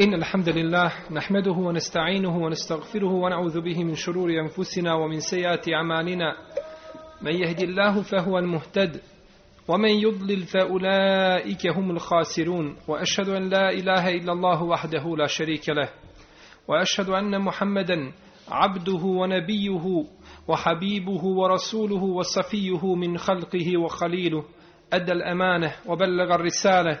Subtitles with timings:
[0.00, 6.36] إن الحمد لله نحمده ونستعينه ونستغفره ونعوذ به من شرور أنفسنا ومن سيئات أعمالنا.
[7.22, 9.00] من يهدي الله فهو المهتد
[9.68, 12.76] ومن يضلل فأولئك هم الخاسرون.
[12.88, 15.88] وأشهد أن لا إله إلا الله وحده لا شريك له.
[16.68, 18.12] وأشهد أن محمدا
[18.48, 20.04] عبده ونبيه
[20.48, 24.44] وحبيبه ورسوله وصفيه من خلقه وخليله.
[24.92, 27.00] أدى الأمانة وبلغ الرسالة.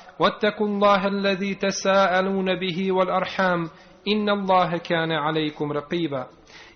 [0.21, 3.69] واتقوا الله الذي تساءلون به والأرحام
[4.07, 6.27] إن الله كان عليكم رقيبا.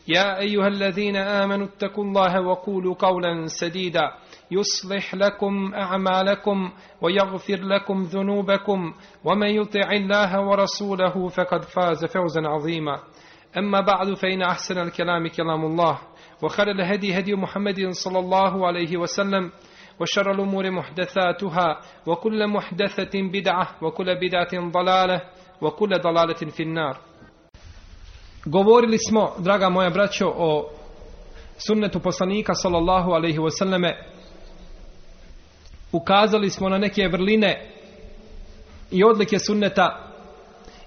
[0.07, 4.11] يا أيها الذين آمنوا اتقوا الله وقولوا قولا سديدا.
[4.51, 8.93] يصلح لكم أعمالكم ويغفر لكم ذنوبكم.
[9.23, 12.99] ومن يطع الله ورسوله فقد فاز فوزا عظيما.
[13.57, 15.99] أما بعد فإن أحسن الكلام كلام الله.
[16.43, 19.51] وخير الهدي هدي محمد صلى الله عليه وسلم.
[20.00, 25.20] وشر الأمور محدثاتها وكل محدثة بدعة وكل بدعة ضلالة
[25.60, 26.96] وكل ضلالة في النار
[28.46, 30.70] Govorili smo, draga moja braćo, o
[31.58, 33.94] sunnetu poslanika sallallahu alaihi wasallame.
[35.92, 37.70] Ukazali smo na neke vrline
[38.90, 40.10] i odlike sunneta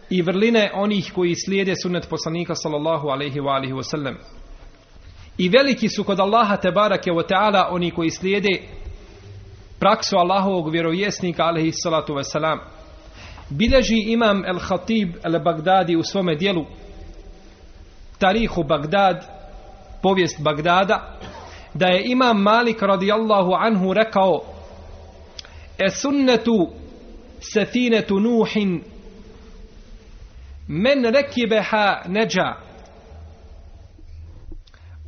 [0.10, 4.16] i vrline onih koji slijede sunnet poslanika sallallahu alaihi wa alihi wasallam.
[5.38, 8.62] I veliki su kod Allaha tebarake wa ta'ala oni koji slijede
[9.81, 12.59] praksu Allahovog vjerovjesnika alaihi salatu wasalam.
[13.51, 16.67] Bileži imam el-Khatib el-Bagdadi u svome dijelu
[18.19, 19.25] Tarihu Bagdad,
[20.03, 21.19] povijest Bagdada,
[21.75, 24.41] da je imam Malik radijallahu anhu rekao
[25.79, 26.69] E sunnetu
[27.41, 28.83] sefinetu Nuhin
[30.69, 32.69] men rekibeha neđa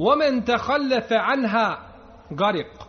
[0.00, 1.78] ومن تخلف عنها
[2.32, 2.88] غرق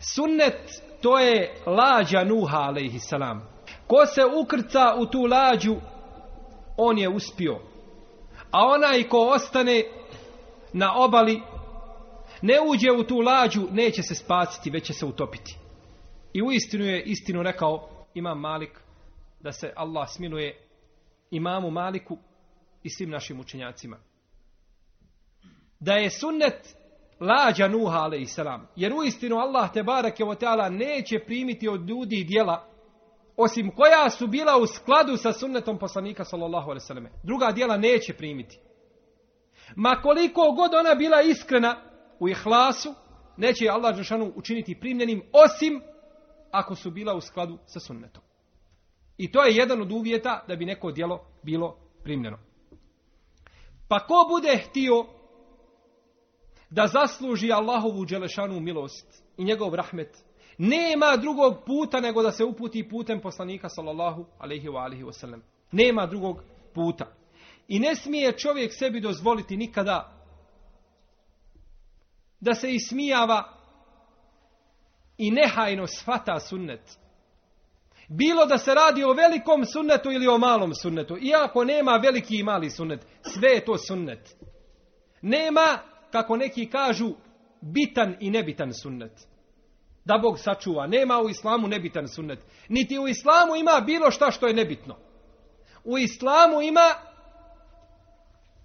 [0.00, 2.74] sunnet to je lađa Nuha
[3.08, 3.48] salam.
[3.86, 5.76] Ko se ukrca u tu lađu
[6.76, 7.58] on je uspio.
[8.50, 9.84] A onaj ko ostane
[10.72, 11.42] na obali
[12.42, 15.56] ne uđe u tu lađu neće se spasiti već će se utopiti.
[16.32, 18.80] I u istinu je istinu rekao imam Malik
[19.40, 20.66] da se Allah smiluje
[21.30, 22.18] imamu Maliku
[22.82, 23.98] i svim našim učenjacima.
[25.80, 26.76] Da je sunnet
[27.20, 28.38] lađa Nuha a.s.
[28.76, 30.24] Jer u istinu Allah te barake
[30.70, 32.66] neće primiti od ljudi dijela
[33.36, 37.06] osim koja su bila u skladu sa sunnetom poslanika sallallahu sallam.
[37.22, 38.58] Druga dijela neće primiti.
[39.76, 41.82] Ma koliko god ona bila iskrena
[42.20, 42.94] u ihlasu,
[43.36, 45.80] neće Allah Žešanu učiniti primljenim osim
[46.50, 48.22] ako su bila u skladu sa sunnetom.
[49.18, 52.38] I to je jedan od uvjeta da bi neko dijelo bilo primljeno.
[53.88, 55.06] Pa ko bude htio
[56.70, 60.16] da zasluži Allahovu dželešanu milost i njegov rahmet,
[60.58, 65.04] nema drugog puta nego da se uputi putem poslanika sallallahu alaihi wa alihi.
[65.72, 66.42] Nema drugog
[66.74, 67.06] puta.
[67.68, 70.16] I ne smije čovjek sebi dozvoliti nikada
[72.40, 73.60] da se ismijava
[75.18, 76.98] i nehajno svata sunnet.
[78.08, 81.18] Bilo da se radi o velikom sunnetu ili o malom sunnetu.
[81.18, 83.06] Iako nema veliki i mali sunnet.
[83.22, 84.36] Sve je to sunnet.
[85.22, 85.78] Nema
[86.12, 87.12] kako neki kažu,
[87.60, 89.12] bitan i nebitan sunnet.
[90.04, 90.86] Da Bog sačuva.
[90.86, 92.38] Nema u islamu nebitan sunnet.
[92.68, 94.96] Niti u islamu ima bilo šta što je nebitno.
[95.84, 96.94] U islamu ima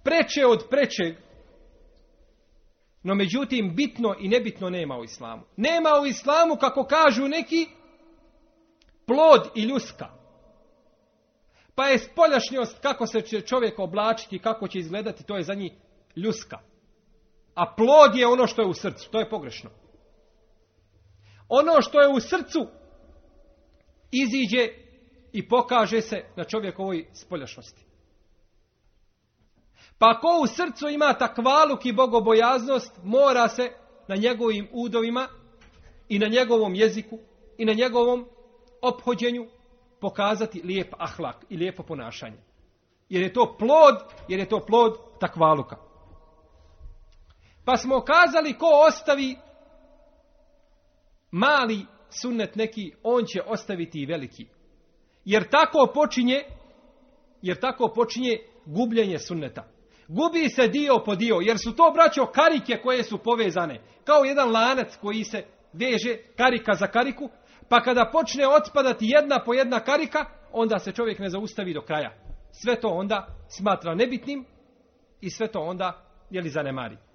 [0.04, 1.16] preče od prečeg.
[3.02, 5.42] No međutim, bitno i nebitno nema u islamu.
[5.56, 7.66] Nema u islamu, kako kažu neki,
[9.06, 10.08] plod i ljuska.
[11.74, 15.72] Pa je spoljašnjost kako se će čovjek oblačiti, kako će izgledati, to je za njih
[16.16, 16.58] ljuska.
[17.56, 19.10] A plod je ono što je u srcu.
[19.10, 19.70] To je pogrešno.
[21.48, 22.66] Ono što je u srcu
[24.10, 24.68] iziđe
[25.32, 27.84] i pokaže se na čovjekovoj spoljašnosti.
[29.98, 33.70] Pa ako u srcu ima takvaluk i bogobojaznost, mora se
[34.08, 35.28] na njegovim udovima
[36.08, 37.18] i na njegovom jeziku
[37.58, 38.26] i na njegovom
[38.82, 39.46] ophođenju
[40.00, 42.42] pokazati lijep ahlak i lijepo ponašanje.
[43.08, 43.96] Jer je to plod,
[44.28, 45.85] jer je to plod takvaluka.
[47.66, 49.36] Pa smo kazali ko ostavi
[51.30, 54.46] mali sunnet neki, on će ostaviti i veliki.
[55.24, 56.42] Jer tako počinje,
[57.42, 59.64] jer tako počinje gubljenje sunneta.
[60.08, 63.80] Gubi se dio po dio, jer su to, braćo, karike koje su povezane.
[64.04, 67.28] Kao jedan lanac koji se veže karika za kariku,
[67.68, 72.12] pa kada počne otpadati jedna po jedna karika, onda se čovjek ne zaustavi do kraja.
[72.52, 74.44] Sve to onda smatra nebitnim
[75.20, 77.05] i sve to onda, jeli, zanemari.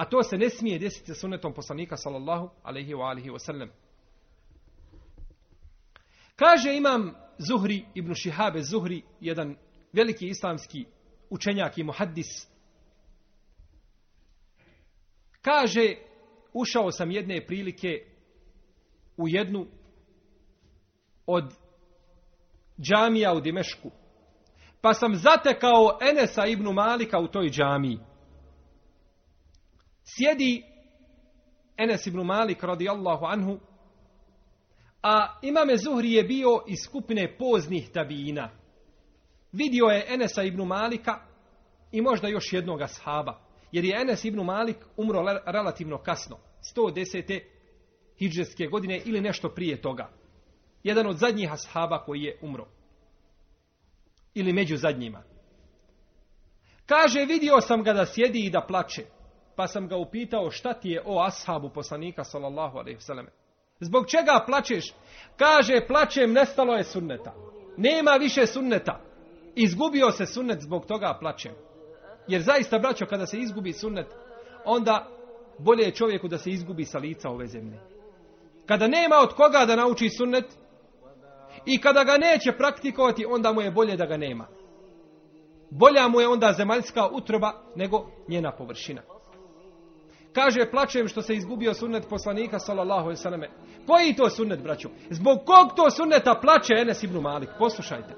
[0.00, 3.68] A to se ne smije desiti sa sunetom poslanika, sallallahu alaihi wa alihi wasallam.
[6.36, 9.56] Kaže imam Zuhri ibn Šihabe Zuhri, jedan
[9.92, 10.84] veliki islamski
[11.30, 12.48] učenjak i muhaddis.
[15.42, 15.96] Kaže,
[16.52, 18.06] ušao sam jedne prilike
[19.16, 19.66] u jednu
[21.26, 21.54] od
[22.80, 23.90] džamija u Dimešku.
[24.80, 28.09] Pa sam zatekao Enesa ibn Malika u toj džamiji.
[30.16, 30.64] Sjedi
[31.76, 33.58] Enes ibn Malik radijallahu anhu,
[35.02, 38.50] a imame Zuhri je bio iz skupine poznih tabijina.
[39.52, 41.20] Vidio je Enesa ibn Malika
[41.92, 43.40] i možda još jednoga sahaba.
[43.72, 46.38] Jer je Enes ibn Malik umro relativno kasno.
[46.76, 47.40] 110.
[48.18, 50.10] hijđarske godine ili nešto prije toga.
[50.82, 52.66] Jedan od zadnjih ashaba koji je umro.
[54.34, 55.22] Ili među zadnjima.
[56.86, 59.04] Kaže, vidio sam ga da sjedi i da plače.
[59.60, 62.98] Pa sam ga upitao šta ti je o ashabu poslanika sallallahu alaihi.
[63.80, 64.94] Zbog čega plačeš?
[65.36, 67.34] Kaže, plačem, nestalo je sunneta.
[67.76, 69.00] Nema više sunneta.
[69.54, 71.52] Izgubio se sunnet, zbog toga plačem.
[72.28, 74.06] Jer zaista, braćo, kada se izgubi sunnet,
[74.64, 75.08] onda
[75.58, 77.78] bolje je čovjeku da se izgubi sa lica ove zemlje.
[78.66, 80.46] Kada nema od koga da nauči sunnet
[81.66, 84.46] i kada ga neće praktikovati, onda mu je bolje da ga nema.
[85.70, 89.02] Bolja mu je onda zemaljska utroba nego njena površina.
[90.32, 93.40] Kaže, plačem što se izgubio sunnet poslanika, sallallahu sallam.
[93.86, 94.88] Koji to sunnet, braćo?
[95.10, 97.50] Zbog kog to sunneta plače Enes ibn Malik?
[97.58, 98.14] Poslušajte.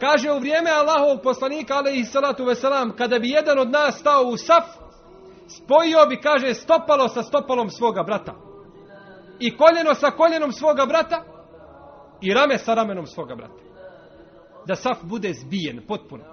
[0.00, 4.36] Kaže, u vrijeme Allahovog poslanika, alaihi salatu veselam, kada bi jedan od nas stao u
[4.36, 4.64] saf,
[5.48, 8.34] spojio bi, kaže, stopalo sa stopalom svoga brata.
[9.40, 11.24] I koljeno sa koljenom svoga brata
[12.20, 13.54] i rame sa ramenom svoga brata.
[14.66, 16.24] Da saf bude zbijen, potpuno.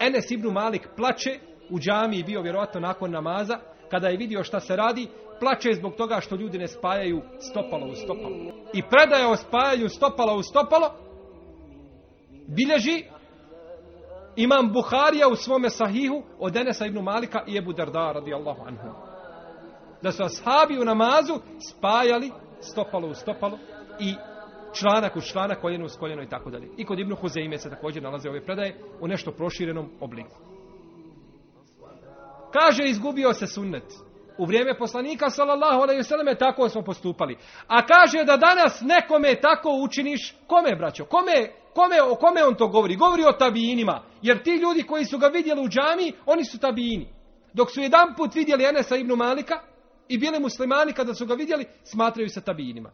[0.00, 1.38] Enes ibn Malik plače
[1.70, 3.58] u džamiji bio vjerojatno nakon namaza,
[3.90, 5.08] kada je vidio šta se radi,
[5.40, 8.36] plače zbog toga što ljudi ne spajaju stopalo u stopalo.
[8.74, 10.90] I predaje o spajanju stopala u stopalo
[12.46, 13.04] bilježi
[14.36, 18.88] imam Buharija u svome sahihu od Enesa ibn Malika i Ebu Darda radijallahu anhu.
[20.02, 21.34] Da su ashabi u namazu
[21.70, 22.30] spajali
[22.60, 23.58] stopalo u stopalo
[24.00, 24.14] i
[24.80, 26.68] članak u članak, koljeno uz koljeno i tako dalje.
[26.76, 30.36] I kod Ibnu Huzeime se također nalaze ove predaje u nešto proširenom obliku.
[32.60, 33.84] Kaže, izgubio se sunnet.
[34.38, 37.36] U vrijeme poslanika, sallallahu alaihi sallam, tako smo postupali.
[37.66, 41.04] A kaže da danas nekome tako učiniš, kome, braćo?
[41.04, 42.96] Kome, kome, o kome on to govori?
[42.96, 44.02] Govori o tabijinima.
[44.22, 47.08] Jer ti ljudi koji su ga vidjeli u džami, oni su tabijini.
[47.52, 49.60] Dok su jedan put vidjeli Enesa ibn Malika
[50.08, 52.90] i bili muslimani kada su ga vidjeli, smatraju se tabijinima.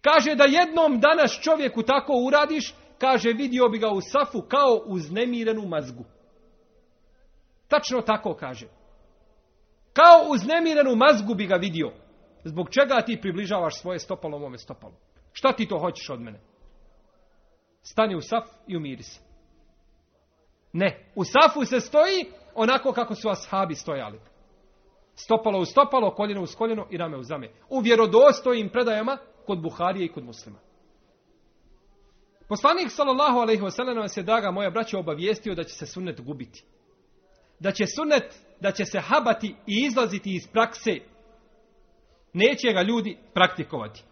[0.00, 5.66] Kaže da jednom danas čovjeku tako uradiš, kaže vidio bi ga u safu kao uznemirenu
[5.66, 6.15] mazgu.
[7.68, 8.66] Tačno tako kaže.
[9.92, 11.92] Kao uznemirenu mazgu bi ga vidio.
[12.44, 14.94] Zbog čega ti približavaš svoje stopalo ovome stopalu?
[15.32, 16.40] Šta ti to hoćeš od mene?
[17.82, 19.20] Stani u saf i umiri se.
[20.72, 24.20] Ne, u safu se stoji onako kako su ashabi stojali.
[25.14, 27.50] Stopalo u stopalo, koljeno uz koljeno i rame uz rame.
[27.68, 30.58] U vjerodostojim predajama kod Buharije i kod muslima.
[32.48, 36.64] Poslanik sallallahu alejhi ve sellem nas je moja braća obavijestio da će se sunnet gubiti.
[37.60, 40.98] Da će sunnet, da će se habati i izlaziti iz prakse.
[42.32, 44.02] Neće ga ljudi praktikovati.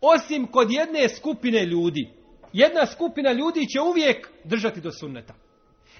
[0.00, 2.10] Osim kod jedne skupine ljudi.
[2.52, 5.34] Jedna skupina ljudi će uvijek držati do sunneta.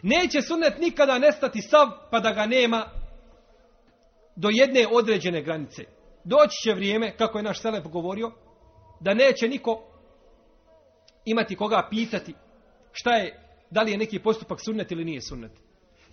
[0.03, 2.91] Neće sunnet nikada nestati sav pa da ga nema
[4.37, 5.85] do jedne određene granice.
[6.25, 8.33] Doći će vrijeme, kako je naš Selep govorio,
[9.01, 9.85] da neće niko
[11.25, 12.35] imati koga pitati
[12.93, 15.53] šta je, da li je neki postupak sunnet ili nije sunnet.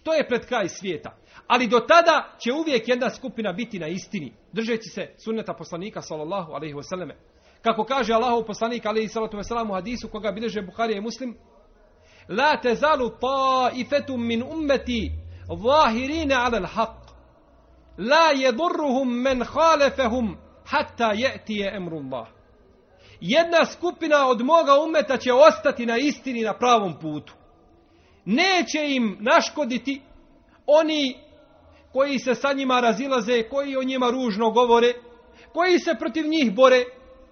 [0.05, 1.17] To je pred kraj svijeta.
[1.47, 6.51] Ali do tada će uvijek jedna skupina biti na istini, držeći se sunneta poslanika sallallahu
[6.53, 7.11] alaihi wasallam.
[7.61, 11.37] Kako kaže Allahov poslanik alaihi sallatu wasallam u hadisu koga bilježe Buharija i Muslim,
[12.29, 15.11] La tezalu ta'ifetum min ummeti
[15.63, 16.95] zahirine ala l'haq.
[17.97, 22.27] La jedurruhum men halefehum hatta je'tije emrullah.
[23.21, 27.33] Jedna skupina od moga umeta će ostati na istini na pravom putu.
[28.25, 30.01] Neće im naškoditi
[30.65, 31.19] oni
[31.91, 34.93] koji se sa njima razilaze, koji o njima ružno govore,
[35.53, 36.83] koji se protiv njih bore,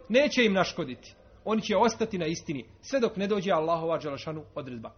[0.09, 1.15] neće im naškoditi.
[1.45, 4.91] Oni će ostati na istini, sve dok ne dođe Allahova Đalašanu odredba.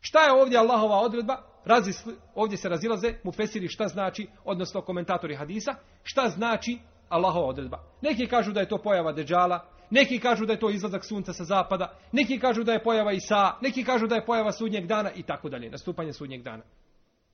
[0.00, 1.42] Šta je ovdje Allahova odredba?
[1.64, 7.78] Razisli, ovdje se razilaze mu fesiri šta znači, odnosno komentatori hadisa, šta znači Allahova odredba.
[8.02, 11.44] Neki kažu da je to pojava deđala, neki kažu da je to izlazak sunca sa
[11.44, 15.22] zapada, neki kažu da je pojava Isa, neki kažu da je pojava sudnjeg dana i
[15.22, 16.62] tako dalje, nastupanje sudnjeg dana.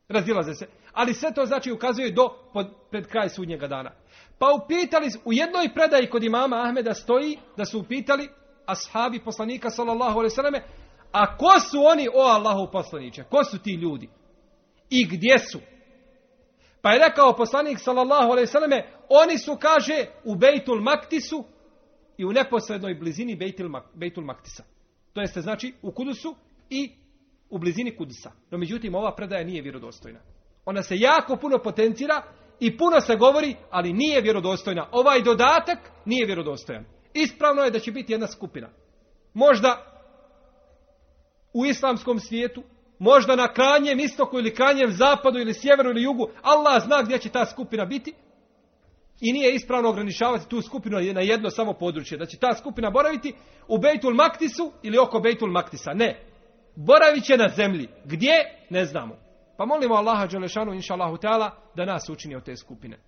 [0.09, 0.67] Razilaze se.
[0.93, 3.91] Ali sve to znači ukazuje do pod, pred kraj sudnjega dana.
[4.39, 8.29] Pa upitali, u jednoj predaji kod imama Ahmeda stoji da su upitali
[8.67, 10.63] ashabi poslanika sallallahu alejhi ve
[11.13, 13.25] a ko su oni o Allahu poslaniče?
[13.25, 14.09] Ko su ti ljudi?
[14.91, 15.61] I gdje su?
[16.83, 18.49] Pa je rekao poslanik sallallahu alejhi
[19.09, 21.45] oni su kaže u Bejtul Maktisu
[22.23, 23.37] i u neposrednoj blizini
[23.95, 24.64] Bejtul, Maktisa.
[25.12, 26.35] To jeste znači u Kudusu
[26.71, 26.91] i
[27.50, 28.31] u blizini Kudusa.
[28.50, 30.21] No međutim ova predaja nije vjerodostojna.
[30.64, 32.23] Ona se jako puno potencira
[32.61, 34.88] i puno se govori, ali nije vjerodostojna.
[34.93, 36.85] Ovaj dodatak nije vjerodostojan.
[37.14, 38.69] Ispravno je da će biti jedna skupina.
[39.35, 40.00] Možda
[41.52, 42.62] u islamskom svijetu,
[42.99, 47.29] možda na krajnjem istoku ili krajnjem zapadu ili sjeveru ili jugu, Allah zna gdje će
[47.29, 48.14] ta skupina biti.
[49.25, 52.19] I nije ispravno ograničavati tu skupinu na jedno samo područje.
[52.19, 53.35] Da će ta skupina boraviti
[53.69, 55.93] u Bejtul Maktisu ili oko Bejtul Maktisa.
[55.95, 56.26] Ne.
[56.76, 57.88] Boravit će na zemlji.
[58.05, 58.33] Gdje?
[58.71, 59.17] Ne znamo.
[59.57, 62.99] Pa molimo Allaha Đelešanu, inša Allahu Teala, da nas učini od te skupine.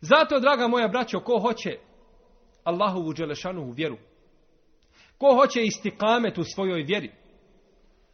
[0.00, 1.78] Zato, draga moja braćo, ko hoće
[2.64, 3.96] Allahovu Đelešanu u vjeru,
[5.18, 7.12] ko hoće istikamet u svojoj vjeri,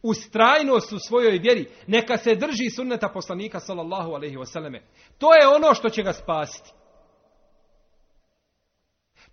[0.03, 4.81] ustrajnost u svojoj vjeri, neka se drži sunneta poslanika sallallahu alaihi wasallame.
[5.17, 6.71] To je ono što će ga spasiti.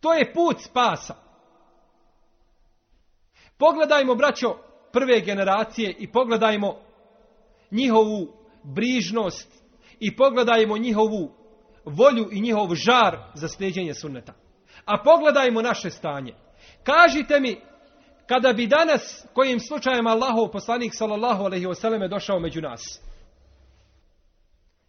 [0.00, 1.14] To je put spasa.
[3.58, 4.56] Pogledajmo, braćo,
[4.92, 6.78] prve generacije i pogledajmo
[7.70, 9.64] njihovu brižnost
[10.00, 11.34] i pogledajmo njihovu
[11.84, 14.32] volju i njihov žar za sljeđenje sunneta.
[14.84, 16.34] A pogledajmo naše stanje.
[16.82, 17.60] Kažite mi,
[18.30, 22.80] kada bi danas, kojim slučajem Allahov poslanik sallallahu alaihi wasallam došao među nas,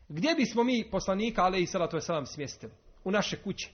[0.10, 2.74] gdje bismo mi poslanika alaihi wasallam smjestili?
[3.04, 3.70] U naše kuće.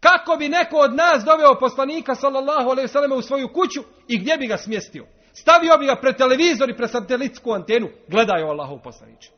[0.00, 4.36] Kako bi neko od nas doveo poslanika sallallahu alaihi wasallam u svoju kuću i gdje
[4.36, 5.06] bi ga smjestio?
[5.32, 7.88] Stavio bi ga pred televizor i pred satelitsku antenu.
[8.08, 9.30] Gledaju Allahov poslaniče.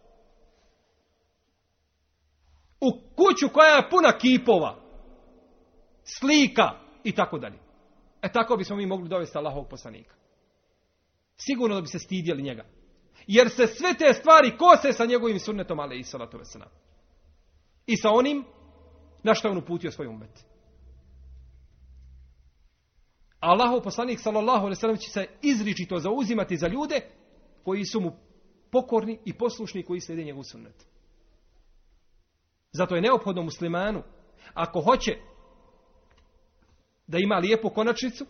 [2.80, 4.76] U kuću koja je puna kipova,
[6.04, 6.70] slika
[7.04, 7.71] i tako dalje.
[8.22, 10.14] E tako bismo mi mogli dovesti Allahovog poslanika.
[11.36, 12.64] Sigurno da bi se stidjeli njega.
[13.26, 16.66] Jer se sve te stvari kose sa njegovim sunnetom, ale i salatu vesena.
[17.86, 18.44] I sa onim
[19.22, 20.44] na što je on uputio svoj umet.
[23.40, 27.00] Allahov poslanik sallallahu alejhi će se izričito zauzimati za ljude
[27.64, 28.12] koji su mu
[28.70, 30.86] pokorni i poslušni koji slijede njegov sunnet.
[32.72, 34.02] Zato je neophodno muslimanu
[34.54, 35.16] ako hoće
[37.06, 38.26] da ima lijepu konačnicu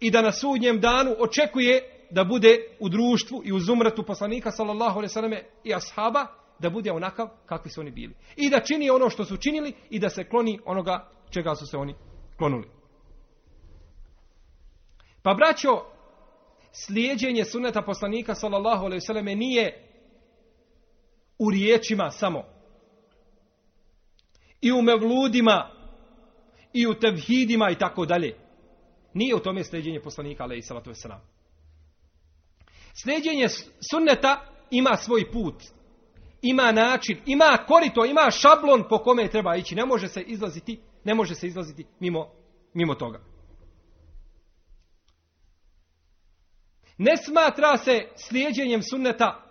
[0.00, 4.98] i da na sudnjem danu očekuje da bude u društvu i u zumratu poslanika sallallahu
[4.98, 6.26] alejhi ve i ashaba
[6.58, 9.98] da bude onakav kakvi su oni bili i da čini ono što su činili i
[9.98, 11.94] da se kloni onoga čega su se oni
[12.38, 12.68] klonuli.
[15.22, 15.84] Pa braćo,
[16.72, 19.90] slijedjenje suneta poslanika sallallahu alejhi ve nije
[21.38, 22.44] u riječima samo.
[24.60, 25.79] I u mevludima
[26.72, 28.36] i u tevhidima i tako dalje.
[29.14, 31.20] Nije u tome slijedjenje poslanika alejhi salatu vesselam.
[33.02, 33.46] Slijedjenje
[33.90, 35.54] sunneta ima svoj put.
[36.42, 39.74] Ima način, ima korito, ima šablon po kome treba ići.
[39.74, 42.30] Ne može se izlaziti, ne može se izlaziti mimo,
[42.74, 43.20] mimo toga.
[46.98, 49.50] Ne smatra se slijedjenjem sunneta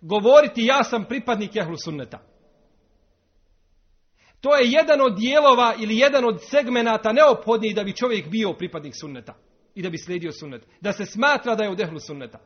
[0.00, 2.29] govoriti ja sam pripadnik jehlu sunneta.
[4.40, 8.94] To je jedan od dijelova ili jedan od segmenata neophodniji da bi čovjek bio pripadnik
[9.00, 9.34] sunneta
[9.74, 10.62] i da bi slijedio sunnet.
[10.80, 12.38] Da se smatra da je u dehlu sunneta.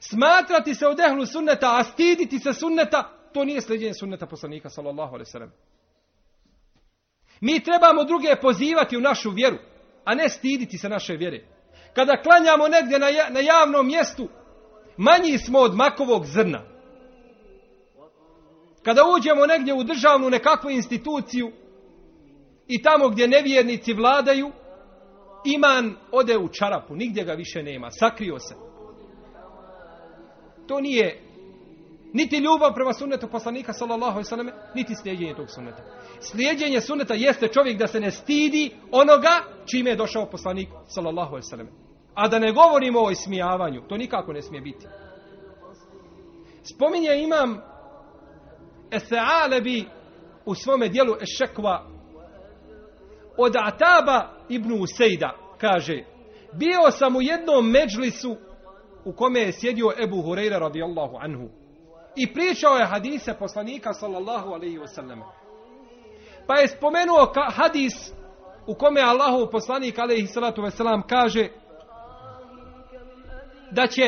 [0.00, 5.14] Smatrati se u dehlu sunneta, a stiditi se sunneta, to nije slijedjenje sunneta poslanika, sallallahu
[5.14, 5.52] alaihi sallam.
[7.40, 9.56] Mi trebamo druge pozivati u našu vjeru,
[10.04, 11.46] a ne stiditi se naše vjere.
[11.94, 12.98] Kada klanjamo negdje
[13.30, 14.28] na javnom mjestu,
[14.96, 16.71] manji smo od makovog zrna.
[18.83, 21.51] Kada uđemo negdje u državnu nekakvu instituciju
[22.67, 24.51] i tamo gdje nevjernici vladaju,
[25.45, 28.55] iman ode u čarapu, nigdje ga više nema, sakrio se.
[30.67, 31.23] To nije
[32.13, 35.83] niti ljubav prema sunnetu poslanika sallallahu alejhi ve niti slijedeње tog sunneta.
[36.19, 41.55] Slijedeње sunneta jeste čovjek da se ne stidi onoga čime je došao poslanik sallallahu alejhi
[41.55, 41.71] ve
[42.13, 44.85] A da ne govorimo o ismijavanju, to nikako ne smije biti.
[46.63, 47.61] Spominje imam
[48.92, 49.84] Ese'alebi
[50.44, 51.86] u svome dijelu Ešekva
[53.36, 56.04] od Ataba ibn Usejda kaže
[56.52, 58.36] Bio sam u jednom međlisu
[59.04, 61.48] u kome je sjedio Ebu Hureyre radijallahu anhu.
[62.16, 65.22] I pričao je hadise poslanika sallallahu alaihi wasallam.
[66.46, 68.12] Pa je spomenuo hadis
[68.66, 71.48] u kome Allahu poslanik alaihi salatu wasallam kaže
[73.70, 74.02] da će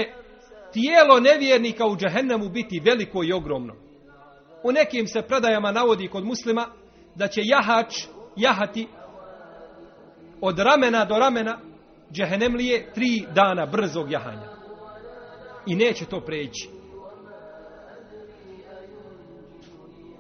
[0.72, 3.83] tijelo nevjernika u džehennemu biti veliko i ogromno.
[4.64, 6.66] U nekim se predajama navodi kod muslima
[7.14, 7.94] da će jahač
[8.36, 8.88] jahati
[10.40, 11.58] od ramena do ramena
[12.12, 14.48] džehennemlije tri dana brzog jahanja.
[15.66, 16.68] I neće to preći.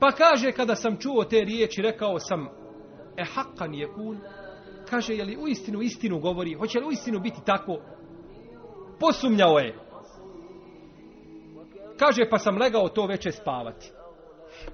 [0.00, 2.48] Pa kaže, kada sam čuo te riječi, rekao sam,
[3.16, 4.20] e haqqan je kun,
[4.90, 7.80] kaže, je li u istinu istinu govori, hoće li u istinu biti tako?
[9.00, 9.78] Posumnjao je.
[11.98, 13.92] Kaže, pa sam legao to veče spavati.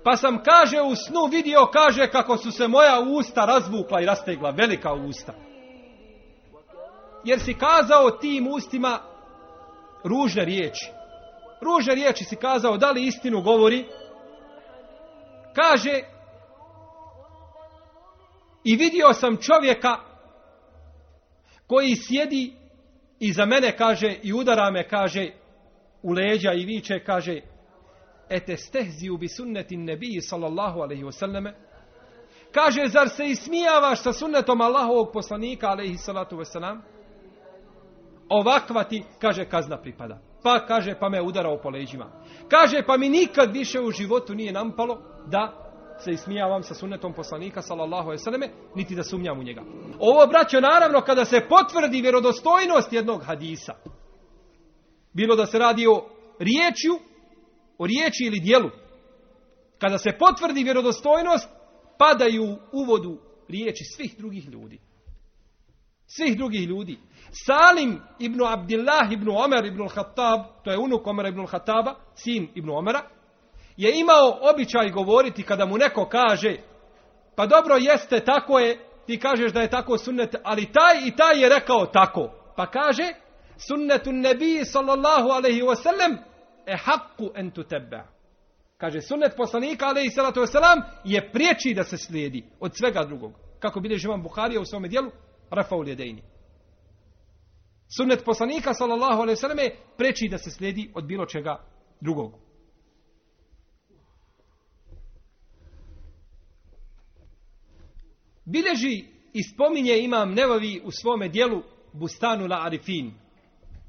[0.04, 4.50] Pa sam, kaže, u snu vidio, kaže, kako su se moja usta razvukla i rastegla,
[4.50, 5.32] velika usta.
[7.24, 8.98] Jer si kazao tim ustima
[10.04, 10.90] ružne riječi.
[11.60, 13.86] Ružne riječi si kazao, da li istinu govori?
[15.54, 16.00] Kaže,
[18.64, 19.96] i vidio sam čovjeka
[21.66, 22.54] koji sjedi
[23.18, 25.30] i za mene, kaže, i udara me, kaže,
[26.02, 27.40] u leđa i viče, kaže,
[28.30, 31.52] ete stehziju bi sunnetin nebiji, sallallahu alaihi wasallame,
[32.52, 36.80] kaže, zar se ismijavaš sa sunnetom Allahovog poslanika, alaihi salatu wasalam,
[38.28, 40.18] ovakva ti, kaže, kazna pripada.
[40.42, 42.10] Pa kaže, pa me udarao po leđima.
[42.48, 45.52] Kaže, pa mi nikad više u životu nije nampalo da
[45.98, 49.62] se ismijavam sa sunnetom poslanika, sallallahu alaihi sallame, niti da sumnjam u njega.
[49.98, 53.74] Ovo, braćo, naravno, kada se potvrdi vjerodostojnost jednog hadisa,
[55.12, 56.08] bilo da se radi o
[56.38, 57.09] riječju,
[57.80, 58.70] o riječi ili dijelu,
[59.78, 61.48] kada se potvrdi vjerodostojnost,
[61.98, 63.18] padaju u uvodu
[63.48, 64.78] riječi svih drugih ljudi.
[66.06, 66.98] Svih drugih ljudi.
[67.46, 72.70] Salim ibn Abdillah ibn Omer ibn Khattab, to je unuk Omer ibn Khattaba, sin ibn
[72.70, 73.02] Omera,
[73.76, 76.56] je imao običaj govoriti kada mu neko kaže
[77.36, 81.42] pa dobro jeste, tako je, ti kažeš da je tako sunnet, ali taj i taj
[81.42, 82.30] je rekao tako.
[82.56, 83.08] Pa kaže
[83.56, 86.29] sunnetu nebiji sallallahu alaihi wasallam
[86.66, 88.02] e haqqu entu tebe.
[88.78, 93.32] Kaže sunnet poslanika alaihi sallatu wasallam je priječi da se slijedi od svega drugog.
[93.58, 95.10] Kako bilježi vam Buharija u svome dijelu,
[95.50, 96.22] Rafaul Jedejni.
[97.96, 101.64] Sunnet poslanika sallallahu alejhi ve selleme preči da se slijedi od bilo čega
[102.00, 102.34] drugog.
[108.44, 113.14] Bileži i spominje imam Nevavi u svome dijelu Bustanu la Arifin.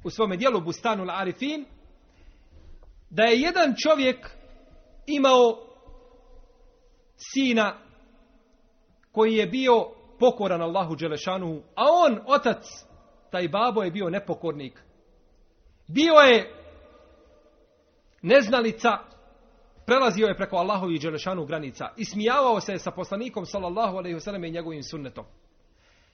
[0.04, 1.64] U svome dijelu Bustanu la Arifin
[3.12, 4.30] da je jedan čovjek
[5.06, 5.58] imao
[7.16, 7.78] sina
[9.12, 9.86] koji je bio
[10.18, 12.64] pokoran Allahu Đelešanu, a on, otac,
[13.30, 14.82] taj babo je bio nepokornik.
[15.88, 16.54] Bio je
[18.22, 18.98] neznalica,
[19.86, 24.50] prelazio je preko Allahovi Đelešanu granica i smijavao se sa poslanikom sallallahu alaihi wasallam i
[24.50, 25.24] njegovim sunnetom.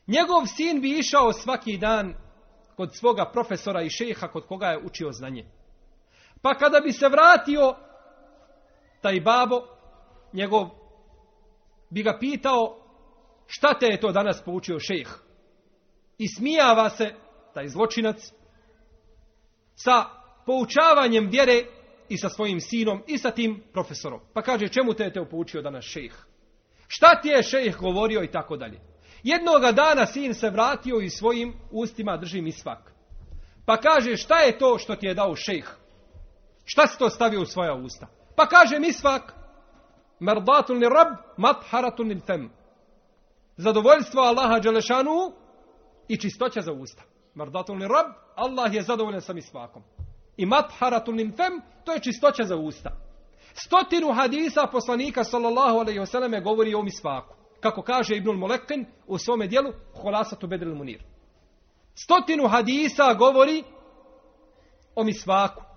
[0.07, 2.15] Njegov sin bi išao svaki dan
[2.77, 5.45] kod svoga profesora i šeha kod koga je učio znanje.
[6.43, 7.75] Pa kada bi se vratio
[9.01, 9.63] taj babo,
[10.33, 10.69] njegov
[11.91, 12.77] bi ga pitao
[13.47, 15.09] šta te je to danas poučio šejh?
[16.19, 17.15] I smijava se
[17.55, 18.33] taj zločinac
[19.75, 20.05] sa
[20.47, 21.65] poučavanjem vjere
[22.09, 24.21] i sa svojim sinom i sa tim profesorom.
[24.35, 26.15] Pa kaže čemu te je te poučio danas šejh?
[26.89, 28.81] Šta ti je šejh govorio i tako dalje.
[29.23, 32.93] Jednoga dana sin se vratio i svojim ustima drži misvak.
[33.67, 35.78] Pa kaže šta je to što ti je dao šejh?
[36.71, 38.07] Šta si to stavio u svoja usta?
[38.37, 39.35] Pa kaže misvak
[40.21, 42.51] merdatun li rab matharatun li
[43.57, 45.33] zadovoljstvo Allaha Đelešanu
[46.09, 47.03] i čistoća za usta.
[47.35, 49.83] Mardatun li rab, Allah je zadovoljan sa misvakom.
[50.37, 52.91] I matharatun fem, to je čistoća za usta.
[53.55, 57.35] Stotinu hadisa poslanika sallallahu alaihi wasallam govori o misvaku.
[57.61, 61.03] Kako kaže Ibnul Molekin u svome dijelu Holasatu Bedril Munir.
[61.95, 63.65] Stotinu hadisa govori
[64.95, 65.68] o misvaku.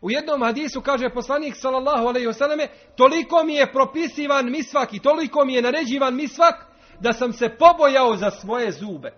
[0.00, 5.44] U jednom hadisu kaže poslanik sallallahu alejhi ve toliko mi je propisivan misvak i toliko
[5.44, 6.66] mi je naređivan misvak
[7.00, 9.14] da sam se pobojao za svoje zube.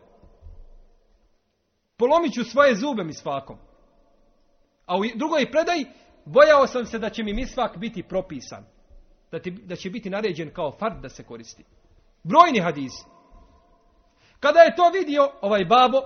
[1.96, 3.58] Polomit ću svoje zube mi svakom.
[4.86, 5.84] A u drugoj predaj,
[6.24, 8.64] bojao sam se da će mi misvak biti propisan.
[9.30, 11.64] Da, ti, da će biti naređen kao fard da se koristi.
[12.22, 12.92] Brojni hadis.
[14.40, 16.02] Kada je to vidio ovaj babo,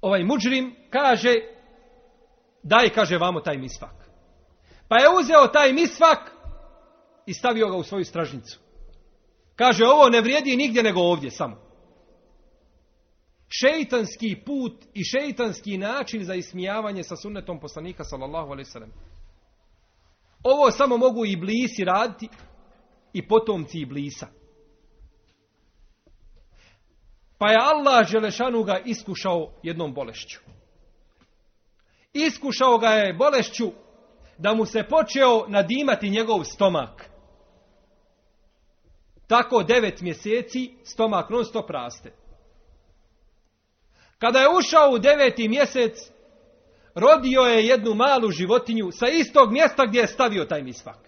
[0.00, 1.34] ovaj muđrim, kaže,
[2.66, 4.10] daj, kaže, vamo taj misvak.
[4.88, 6.32] Pa je uzeo taj misvak
[7.26, 8.60] i stavio ga u svoju stražnicu.
[9.56, 11.66] Kaže, ovo ne vrijedi nigdje nego ovdje samo.
[13.48, 18.92] šeitanski put i šeitanski način za ismijavanje sa sunnetom poslanika sallallahu alaihi sallam.
[20.42, 22.28] Ovo samo mogu i blisi raditi
[23.12, 24.26] i potomci i blisa.
[27.38, 30.40] Pa je Allah Želešanu ga iskušao jednom bolešću.
[32.24, 33.70] Iskušao ga je bolešću
[34.38, 37.10] da mu se počeo nadimati njegov stomak.
[39.26, 42.12] Tako devet mjeseci stomak non stop raste.
[44.18, 46.10] Kada je ušao u deveti mjesec,
[46.94, 50.98] rodio je jednu malu životinju sa istog mjesta gdje je stavio taj misvak.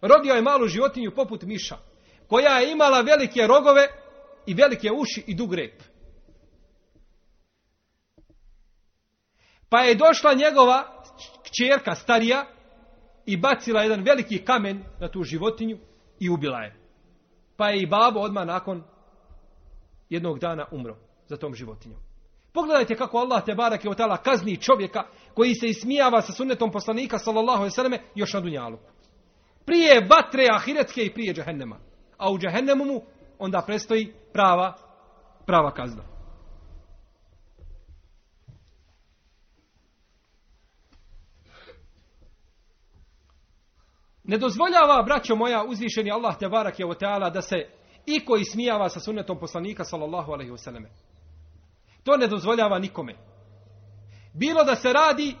[0.00, 1.76] Rodio je malu životinju poput miša,
[2.28, 3.86] koja je imala velike rogove
[4.46, 5.91] i velike uši i dug rep.
[9.72, 10.84] Pa je došla njegova
[11.44, 12.46] kćerka starija
[13.26, 15.78] i bacila jedan veliki kamen na tu životinju
[16.20, 16.76] i ubila je.
[17.56, 18.82] Pa je i babo odmah nakon
[20.10, 22.00] jednog dana umro za tom životinjom.
[22.52, 23.52] Pogledajte kako Allah te
[23.84, 25.02] je otala kazni čovjeka
[25.34, 28.78] koji se ismijava sa sunnetom poslanika sallallahu alejhi još na dunjalu.
[29.64, 31.78] Prije batre ahiretske i prije džehennema.
[32.18, 33.02] A u džehennemu mu
[33.38, 34.74] onda prestoji prava
[35.46, 36.11] prava kazna.
[44.24, 47.56] Ne dozvoljava, braćo moja, uzvišeni Allah te barak je teala da se
[48.06, 50.86] i koji smijava sa sunnetom poslanika sallallahu alaihi wasallam.
[52.04, 53.14] To ne dozvoljava nikome.
[54.34, 55.36] Bilo da se radi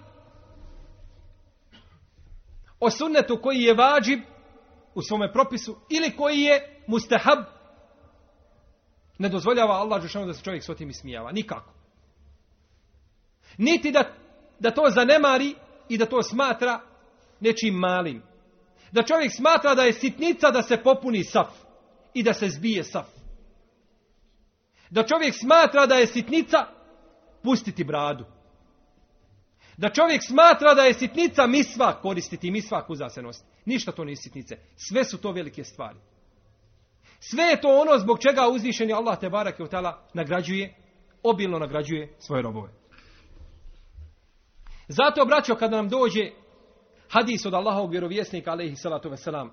[2.80, 4.20] o sunnetu koji je vađib
[4.94, 7.38] u svome propisu ili koji je mustahab
[9.18, 11.32] ne dozvoljava Allah Žešanu da se čovjek s otim ismijava.
[11.32, 11.72] Nikako.
[13.58, 14.14] Niti da,
[14.58, 15.54] da to zanemari
[15.88, 16.80] i da to smatra
[17.40, 18.22] nečim malim.
[18.92, 21.48] Da čovjek smatra da je sitnica da se popuni saf
[22.14, 23.06] i da se zbije saf.
[24.90, 26.66] Da čovjek smatra da je sitnica
[27.42, 28.24] pustiti bradu.
[29.76, 33.48] Da čovjek smatra da je sitnica misva koristiti misva kuza se nositi.
[33.64, 34.58] Ništa to nije sitnice.
[34.76, 35.98] Sve su to velike stvari.
[37.20, 40.74] Sve je to ono zbog čega uzvišeni Allah te barake utala nagrađuje,
[41.22, 42.72] obilno nagrađuje svoje robove.
[44.88, 46.30] Zato, braćo, kada nam dođe
[47.12, 49.50] hadis od Allahovog vjerovjesnika, alaihi salatu veselam,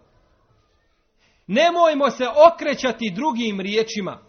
[1.48, 4.20] nemojmo se okrećati drugim riječima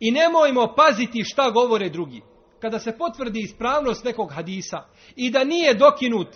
[0.00, 2.22] i nemojmo paziti šta govore drugi.
[2.60, 4.84] Kada se potvrdi ispravnost nekog hadisa
[5.16, 6.28] i da nije dokinut,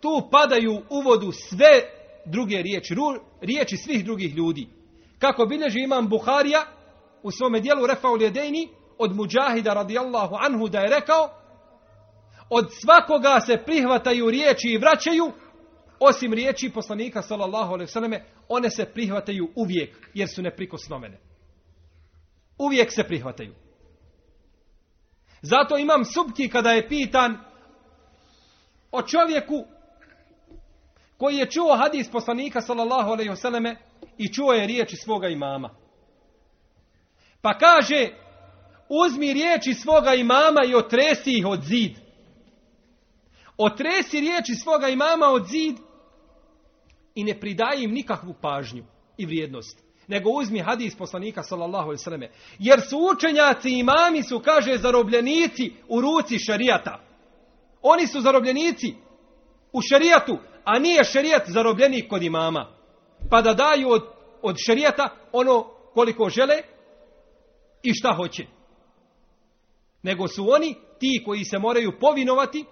[0.00, 1.82] tu padaju u vodu sve
[2.26, 2.94] druge riječi,
[3.40, 4.68] riječi svih drugih ljudi.
[5.18, 6.64] Kako bilježi imam Buharija
[7.22, 11.43] u svome dijelu Refaul Jedejni od Mujahida radijallahu anhu da je rekao
[12.50, 15.32] od svakoga se prihvataju riječi i vraćaju
[16.00, 21.20] osim riječi poslanika sallallahu alejhi one se prihvataju uvijek jer su neprikosnovene.
[22.58, 23.54] Uvijek se prihvataju.
[25.42, 27.38] Zato imam subki kada je pitan
[28.92, 29.64] o čovjeku
[31.16, 33.32] koji je čuo hadis poslanika sallallahu alejhi
[34.18, 35.70] i čuo je riječi svoga imama.
[37.42, 38.08] Pa kaže,
[38.88, 42.03] uzmi riječi svoga imama i otresi ih od zid.
[43.58, 45.76] Otresi riječi svoga imama od zid
[47.14, 48.84] i ne pridaje im nikakvu pažnju
[49.16, 49.84] i vrijednost.
[50.08, 56.00] Nego uzmi hadis poslanika sallallahu alaihi Jer su učenjaci i imami su, kaže, zarobljenici u
[56.00, 57.00] ruci šarijata.
[57.82, 58.94] Oni su zarobljenici
[59.72, 62.74] u šarijatu, a nije šarijat zarobljenik kod imama
[63.30, 64.02] pa da daju od,
[64.42, 65.62] od šerijata ono
[65.94, 66.54] koliko žele
[67.82, 68.46] i šta hoće.
[70.02, 72.64] Nego su oni ti koji se moraju povinovati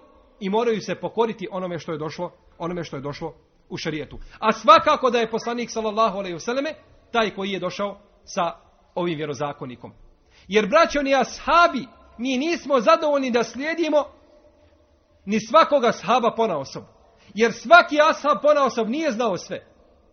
[0.43, 3.33] i moraju se pokoriti onome što je došlo, onome što je došlo
[3.69, 4.19] u šerijetu.
[4.39, 6.75] A svakako da je poslanik sallallahu alejhi ve
[7.11, 8.51] taj koji je došao sa
[8.95, 9.93] ovim vjerozakonikom.
[10.47, 14.05] Jer braćo ni ashabi, mi nismo zadovoljni da slijedimo
[15.25, 16.83] ni svakoga ashaba pona osob.
[17.33, 19.67] Jer svaki ashab pona osob nije znao sve.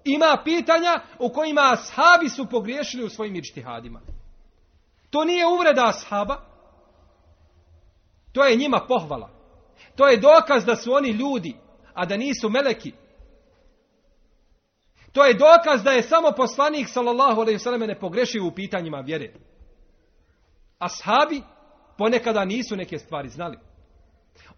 [0.04, 4.00] Ima pitanja u kojima ashabi su pogriješili u svojim ičtihadima.
[5.10, 6.36] To nije uvreda ashaba.
[8.32, 9.39] To je njima pohvala.
[9.96, 11.56] To je dokaz da su oni ljudi,
[11.94, 12.92] a da nisu meleki.
[15.12, 19.32] To je dokaz da je samo poslanik sallallahu alejhi ve ne pogrešio u pitanjima vjere.
[20.78, 21.42] Ashabi
[21.98, 23.58] ponekada nisu neke stvari znali.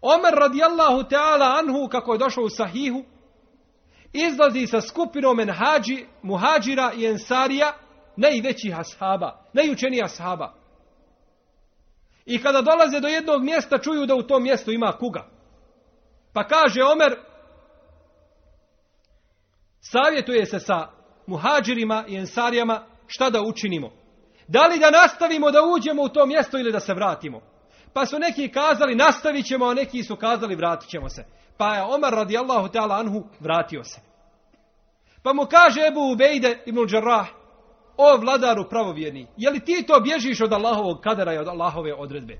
[0.01, 3.03] Omer radijallahu ta'ala anhu, kako je došao u sahihu,
[4.13, 7.73] izlazi sa skupinom enhađi, muhađira i ensarija,
[8.15, 10.62] najvećih ashaba, najučenijih ashaba.
[12.25, 15.25] I kada dolaze do jednog mjesta, čuju da u tom mjestu ima kuga.
[16.33, 17.19] Pa kaže Omer,
[19.81, 20.87] savjetuje se sa
[21.27, 23.91] muhađirima i ensarijama šta da učinimo.
[24.47, 27.41] Da li da nastavimo da uđemo u to mjesto ili da se vratimo?
[27.93, 31.25] Pa su neki kazali nastavit ćemo, a neki su kazali vratit ćemo se.
[31.57, 34.01] Pa je Omar radijallahu ta'ala anhu vratio se.
[35.23, 37.27] Pa mu kaže Ebu Ubejde ibn Đarrah,
[37.97, 42.37] o vladaru pravovjerni, je li ti to bježiš od Allahovog kadara i od Allahove odredbe?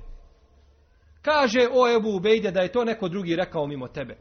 [1.21, 4.17] Kaže o Ebu Ubejde da je to neko drugi rekao mimo tebe.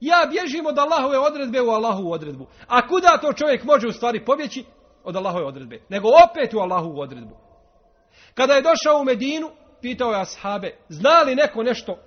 [0.00, 2.46] Ja bježim od Allahove odredbe u Allahovu odredbu.
[2.66, 4.64] A kuda to čovjek može u stvari pobjeći?
[5.04, 5.80] Od Allahove odredbe.
[5.88, 7.36] Nego opet u Allahovu odredbu.
[8.34, 9.50] Kada je došao u Medinu,
[9.80, 11.98] pitao je ashabe, zna li neko nešto,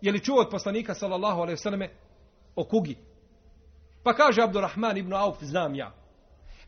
[0.00, 1.88] je li čuo od poslanika sallallahu alaihi
[2.56, 2.96] o kugi?
[4.04, 5.92] Pa kaže Abdurrahman ibn Auf, znam ja.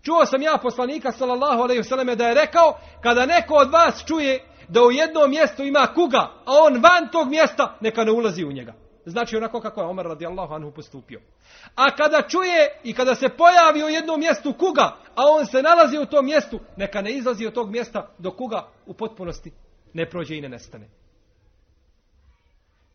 [0.03, 4.45] Čuo sam ja poslanika sallallahu alaihi vseleme da je rekao, kada neko od vas čuje
[4.69, 8.53] da u jednom mjestu ima kuga, a on van tog mjesta, neka ne ulazi u
[8.53, 8.75] njega.
[9.07, 11.21] Znači onako kako je Omer radijallahu anhu postupio.
[11.75, 15.99] A kada čuje i kada se pojavi u jednom mjestu kuga, a on se nalazi
[15.99, 19.53] u tom mjestu, neka ne izlazi od tog mjesta do kuga u potpunosti
[19.95, 20.89] ne prođe i ne nestane.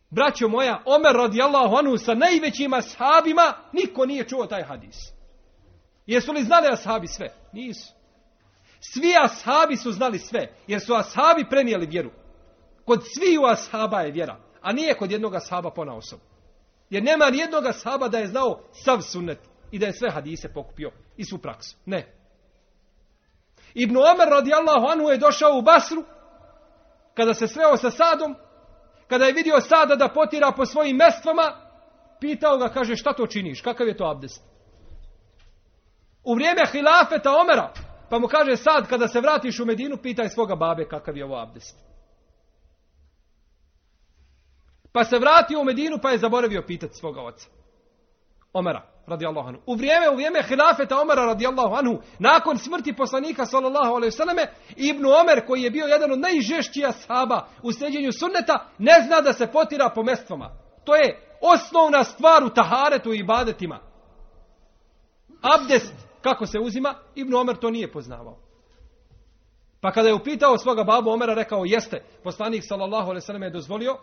[0.09, 5.16] Braćo moja, Omer radijallahu anhu sa najvećim ashabima, niko nije čuo taj hadis.
[6.07, 7.33] Jesu li znali ashabi sve?
[7.51, 7.93] Nisu.
[8.79, 12.11] Svi ashabi su znali sve, jer su ashabi prenijeli vjeru.
[12.85, 16.19] Kod sviju ashaba je vjera, a nije kod jednog ashaba pona osob.
[16.89, 19.39] Jer nema ni jednog ashaba da je znao sav sunnet
[19.71, 21.77] i da je sve hadise pokupio i svu praksu.
[21.85, 22.13] Ne.
[23.73, 26.03] Ibn Omer radijallahu anhu je došao u Basru,
[27.13, 28.35] kada se sreo sa Sadom,
[29.07, 31.67] kada je vidio Sada da potira po svojim mestvama,
[32.19, 33.61] pitao ga, kaže, šta to činiš?
[33.61, 34.43] Kakav je to abdest?
[36.27, 37.73] U vrijeme hilafeta Omera,
[38.09, 41.41] pa mu kaže sad, kada se vratiš u Medinu, pitaj svoga babe kakav je ovo
[41.41, 41.77] abdest.
[44.91, 47.49] Pa se vratio u Medinu, pa je zaboravio pitati svoga oca.
[48.53, 49.61] Omera, radijallahu anhu.
[49.65, 55.05] U vrijeme, u vrijeme hilafeta Omera, radijallahu anhu, nakon smrti poslanika, sallallahu alaihi sallame, Ibn
[55.05, 59.47] Omer, koji je bio jedan od najžešćih ashaba u sljeđenju sunneta, ne zna da se
[59.47, 60.49] potira po mestvama.
[60.83, 63.79] To je osnovna stvar u taharetu i ibadetima.
[65.41, 68.37] Abdest, kako se uzima, Ibn Omer to nije poznavao.
[69.81, 73.97] Pa kada je upitao svoga babu Omera, rekao, jeste, poslanik, sallallahu sallame, je dozvolio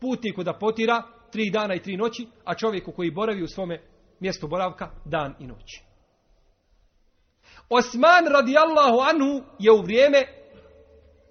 [0.00, 3.82] putniku da potira tri dana i tri noći, a čovjeku koji boravi u svome
[4.20, 5.80] mjestu boravka dan i noć.
[7.68, 10.22] Osman radijallahu anhu je u vrijeme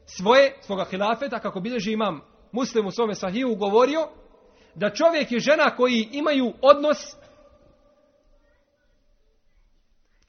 [0.05, 4.07] svoje, svoga hilafeta, kako bilježi imam muslim u svome sahiju, govorio
[4.75, 6.97] da čovjek i žena koji imaju odnos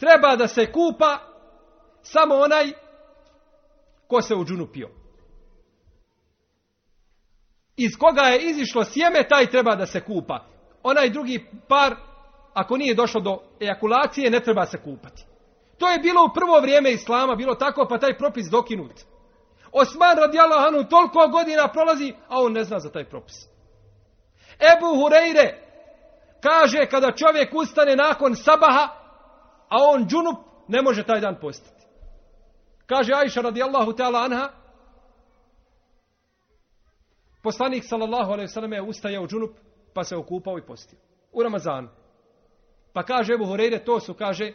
[0.02, 1.18] treba da se kupa
[2.02, 2.72] samo onaj
[4.06, 4.88] ko se u džunu pio.
[7.76, 10.44] Iz koga je izišlo sjeme, taj treba da se kupa.
[10.82, 11.96] Onaj drugi par
[12.54, 15.24] ako nije došlo do ejakulacije, ne treba se kupati.
[15.78, 19.00] To je bilo u prvo vrijeme Islama, bilo tako, pa taj propis dokinut.
[19.72, 23.34] Osman radijallahu anhu toliko godina prolazi, a on ne zna za taj propis.
[24.76, 25.54] Ebu Hureyre
[26.40, 29.01] kaže kada čovjek ustane nakon sabaha,
[29.72, 31.86] a on džunup, ne može taj dan postati.
[32.86, 34.48] Kaže Ajša radijallahu ta'ala anha,
[37.42, 39.50] poslanik sallallahu alaihi sallam je ustajao džunup,
[39.94, 40.98] pa se okupao i postio.
[41.32, 41.88] U Ramazanu.
[42.92, 44.52] Pa kaže Ebu Horeire, to su, kaže,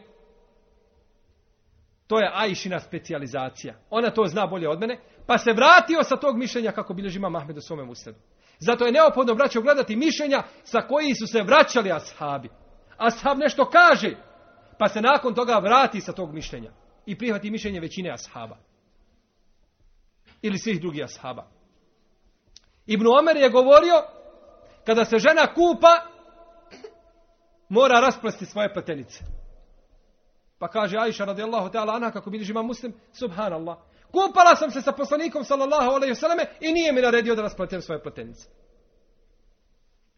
[2.08, 3.76] to je Ajšina specijalizacija.
[3.90, 5.00] Ona to zna bolje od mene.
[5.28, 8.20] Pa se vratio sa tog mišljenja kako bilježi ima Mahmed u svome musledu.
[8.60, 12.50] Zato je neophodno, braćo, gledati mišljenja sa koji su se vraćali ashabi.
[12.98, 14.16] Ashab nešto kaže,
[14.78, 16.72] pa se nakon toga vrati sa tog mišljenja.
[17.06, 18.58] I prihvati mišljenje većine ashaba.
[20.42, 21.48] Ili svih drugih ashaba.
[22.86, 24.04] Ibn Omer je govorio,
[24.86, 26.08] kada se žena kupa,
[27.70, 29.24] mora rasplesti svoje pletenice.
[30.60, 33.78] Pa kaže Aisha radijallahu ta'ala anha kako bilježi ima muslim, subhanallah.
[34.12, 38.04] Kupala sam se sa poslanikom sallallahu alaihi vseleme i nije mi naredio da raspletem svoje
[38.04, 38.50] pletenice.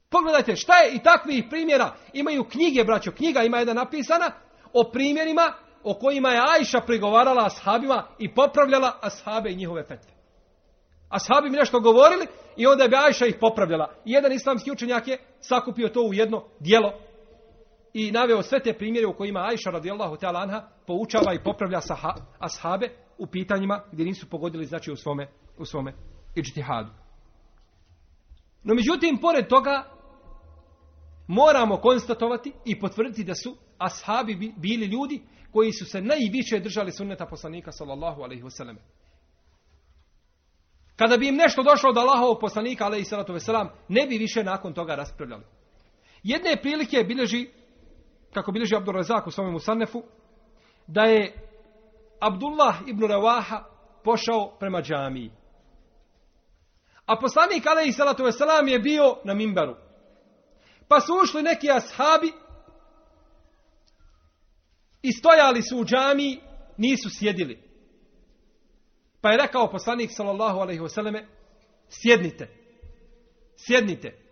[0.10, 1.96] Pogledajte šta je i takvih primjera.
[2.14, 4.32] Imaju knjige, braćo, knjiga ima jedna napisana
[4.74, 5.54] o primjerima
[5.84, 10.12] o kojima je Ajša prigovarala ashabima i popravljala ashabe i njihove fetve.
[11.10, 12.28] Ashabi mi nešto govorili
[12.58, 13.94] i onda bi Ajša ih popravljala.
[14.06, 16.94] I jedan islamski učenjak je sakupio to u jedno dijelo
[17.94, 21.80] i naveo sve te primjere u kojima Ajša radijallahu ta'ala anha poučava i popravlja
[22.40, 25.28] ashabe u pitanjima gdje nisu pogodili znači u svome,
[25.58, 25.94] u svome
[26.36, 26.90] ičtihadu.
[28.64, 29.84] No međutim, pored toga,
[31.28, 37.26] moramo konstatovati i potvrditi da su ashabi bili ljudi koji su se najviše držali sunneta
[37.26, 38.76] poslanika sallallahu alaihi wasallam.
[40.96, 44.74] Kada bi im nešto došlo od Allahovog poslanika alaihi sallatu wasallam, ne bi više nakon
[44.74, 45.44] toga raspravljali.
[46.24, 47.50] Jedne prilike bilježi
[48.34, 50.04] kako bilježi Abdul Razak u svome Musannefu,
[50.88, 51.34] da je
[52.20, 53.64] Abdullah ibn Ravaha
[54.04, 55.32] pošao prema džamiji.
[57.06, 59.76] A poslanik alaihi salatu wasalam je bio na mimbaru.
[60.88, 62.32] Pa su ušli neki ashabi
[65.02, 66.40] i stojali su u džamiji,
[66.78, 67.60] nisu sjedili.
[69.22, 71.26] Pa je rekao poslanik sallallahu alaihi wasallam,
[71.90, 72.48] sjednite.
[73.58, 74.30] Sjednite.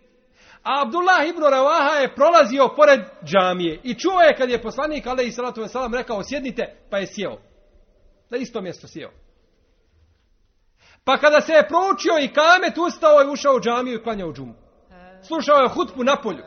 [0.62, 5.32] A Abdullah ibn Ravaha je prolazio pored džamije i čuo je kad je poslanik alaihi
[5.32, 7.38] salatu wasalam rekao sjednite, pa je sjeo.
[8.30, 9.10] Na isto mjesto sjeo.
[11.04, 14.54] Pa kada se je proučio i kamet, ustao i ušao u džamiju i klanjao džumu.
[15.22, 16.42] Slušao je hutbu na polju.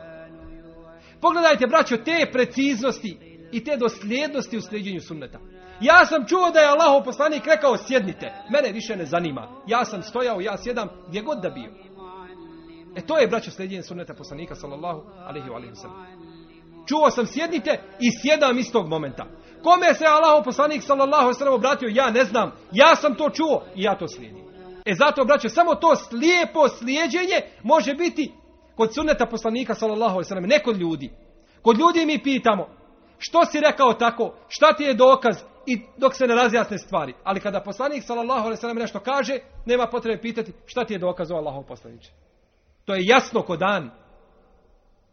[1.20, 5.38] Pogledajte, braćo, te preciznosti i te dosljednosti u sljeđenju sunneta.
[5.80, 8.32] Ja sam čuo da je Allahov poslanik rekao sjednite.
[8.50, 9.48] Mene više ne zanima.
[9.66, 11.70] Ja sam stojao, ja sjedam gdje god da bio.
[12.96, 15.74] E to je, braćo, sljeđenje sunneta poslanika, sallallahu alaihi wa alaihi
[16.86, 19.26] Čuo sam sjednite i sjedam istog momenta.
[19.62, 22.52] Kome se Allahov poslanik, sallallahu alaihi wa obratio, ja ne znam.
[22.72, 24.44] Ja sam to čuo i ja to slijedim.
[24.84, 28.32] E zato, braćo, samo to slijepo slijeđenje može biti
[28.76, 31.10] kod sunneta poslanika, sallallahu alaihi wa ne kod ljudi.
[31.62, 32.68] Kod ljudi mi pitamo,
[33.24, 37.14] što si rekao tako, šta ti je dokaz, i dok se ne razjasne stvari.
[37.24, 41.30] Ali kada poslanik sallallahu alejhi ve nešto kaže, nema potrebe pitati šta ti je dokaz
[41.30, 42.10] o Allahov poslanice.
[42.84, 43.90] To je jasno ko dan.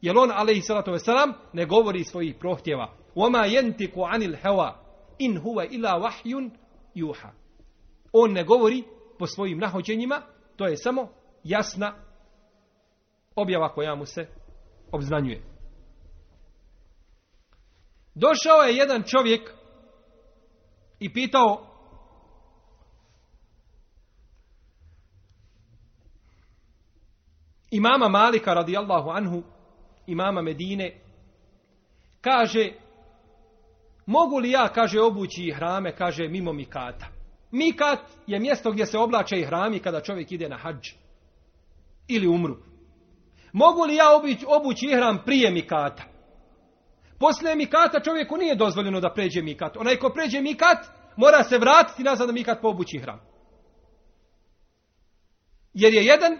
[0.02, 2.94] Jer on alejhi salatu vesselam ne govori svojih prohtjeva.
[3.16, 4.74] Wama yantiqu anil hawa
[5.20, 6.50] in huwa illa wahyun
[6.96, 7.30] yuha.
[8.14, 8.84] On ne govori
[9.20, 10.22] po svojim nahođenjima,
[10.56, 11.10] to je samo
[11.44, 11.94] jasna
[13.36, 14.28] objava koja mu se
[14.92, 15.42] obznanjuje.
[18.16, 19.52] Došao je jedan čovjek
[21.00, 21.66] i pitao
[27.72, 29.44] imama Malika radijallahu anhu,
[30.08, 31.02] imama Medine,
[32.22, 32.72] kaže,
[34.06, 37.08] mogu li ja, kaže, obući hrame, kaže, mimo Mikata.
[37.52, 40.88] Mikat je mjesto gdje se oblače i hrami kada čovjek ide na hađ
[42.08, 42.58] ili umru.
[43.54, 44.06] Mogu li ja
[44.48, 46.04] obući ihram prije Mikata?
[47.20, 49.78] Poslije Mikata čovjeku nije dozvoljeno da pređe Mikat.
[49.78, 50.78] Onaj ko pređe Mikat,
[51.16, 53.20] mora se vratiti nazad da Mikat pobući ihram.
[55.74, 56.38] Jer je jedan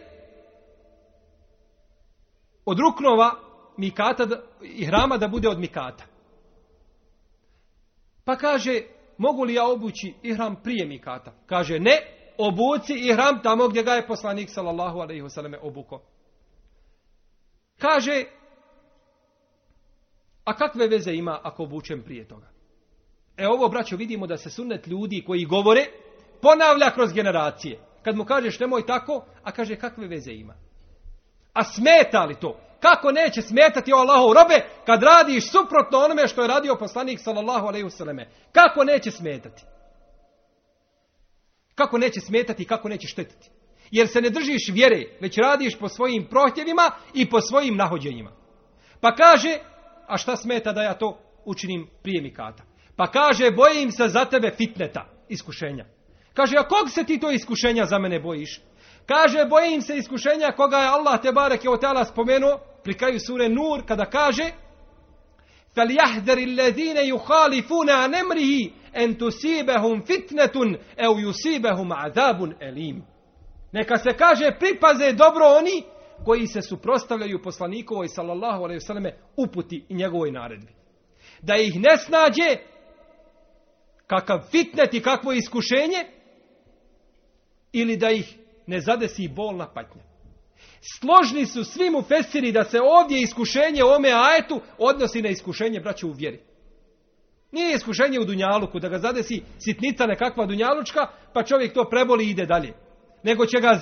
[2.66, 3.32] od ruknova
[3.78, 4.28] Mikata
[4.62, 6.06] i hrama da bude od Mikata.
[8.26, 8.82] Pa kaže,
[9.18, 11.34] mogu li ja obući ihram prije Mikata?
[11.46, 11.98] Kaže, ne,
[12.38, 16.02] obuci ihram tamo gdje ga je poslanik sallallahu alaihi wasallam obuko.
[17.78, 18.26] Kaže,
[20.50, 22.48] a kakve veze ima ako obučem prije toga?
[23.38, 25.86] E ovo, braćo, vidimo da se sunnet ljudi koji govore
[26.42, 27.80] ponavlja kroz generacije.
[28.04, 30.56] Kad mu kažeš nemoj tako, a kaže kakve veze ima?
[31.54, 32.60] A smeta li to?
[32.80, 37.68] Kako neće smetati o Allahu robe kad radiš suprotno onome što je radio poslanik sallallahu
[37.68, 39.64] alejhi ve Kako neće smetati?
[41.76, 43.50] Kako neće smetati i kako neće štetiti?
[43.92, 48.32] Jer se ne držiš vjere, već radiš po svojim prohtjevima i po svojim nahođenjima.
[49.02, 49.60] Pa kaže,
[50.09, 52.63] a šta smeta da ja to učinim prije mikata?
[52.97, 55.85] Pa kaže, bojim se za tebe fitneta, iskušenja.
[56.35, 58.61] Kaže, a kog se ti to iskušenja za mene bojiš?
[59.07, 63.49] Kaže, bojim se iskušenja koga je Allah te barek je otala spomenuo pri kraju sure
[63.49, 64.51] Nur kada kaže
[65.75, 73.03] فَلْيَحْذَرِ الَّذِينَ يُخَالِفُونَ عَنْ أَمْرِهِ أَنْ تُسِيبَهُمْ فِتْنَةٌ أَوْ يُسِيبَهُمْ عَذَابٌ أَلِيمٌ
[73.73, 75.83] Neka se kaže pripaze dobro oni
[76.26, 80.74] koji se suprostavljaju poslanikovoj sallallahu alejhi ve uputi i njegovoj naredbi.
[81.42, 82.58] Da ih ne snađe
[84.08, 86.06] kakav fitnet i kakvo iskušenje
[87.74, 90.02] ili da ih ne zadesi bolna patnja.
[90.82, 96.08] Složni su svi mu fesiri da se ovdje iskušenje ome ajetu odnosi na iskušenje braća
[96.08, 96.40] u vjeri.
[97.52, 102.30] Nije iskušenje u Dunjaluku, da ga zadesi sitnica nekakva Dunjalučka, pa čovjek to preboli i
[102.30, 102.74] ide dalje.
[103.24, 103.82] Nego će ga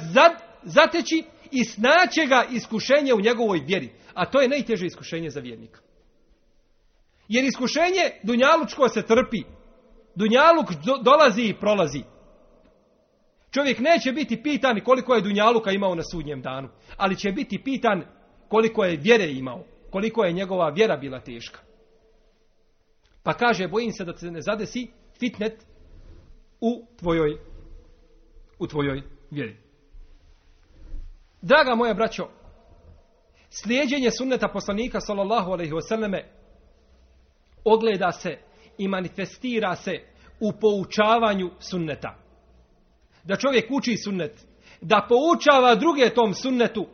[0.64, 3.90] zateći i snaće ga iskušenje u njegovoj vjeri.
[4.14, 5.82] A to je najteže iskušenje za vjernika.
[7.28, 9.44] Jer iskušenje Dunjalučko se trpi.
[10.16, 10.66] Dunjaluk
[11.04, 12.04] dolazi i prolazi.
[13.52, 18.04] Čovjek neće biti pitan koliko je Dunjaluka imao na sudnjem danu, ali će biti pitan
[18.48, 21.60] koliko je vjere imao, koliko je njegova vjera bila teška.
[23.24, 24.88] Pa kaže, bojim se da se ne zadesi
[25.20, 25.66] fitnet
[26.62, 27.38] u tvojoj,
[28.60, 29.67] u tvojoj vjeri.
[31.48, 32.28] Draga moja braćo,
[33.50, 36.24] slijeđenje sunneta poslanika sallallahu alaihi wasallame
[37.64, 38.38] ogleda se
[38.78, 39.92] i manifestira se
[40.40, 42.16] u poučavanju sunneta.
[43.24, 44.46] Da čovjek uči sunnet,
[44.82, 46.88] da poučava druge tom sunnetu,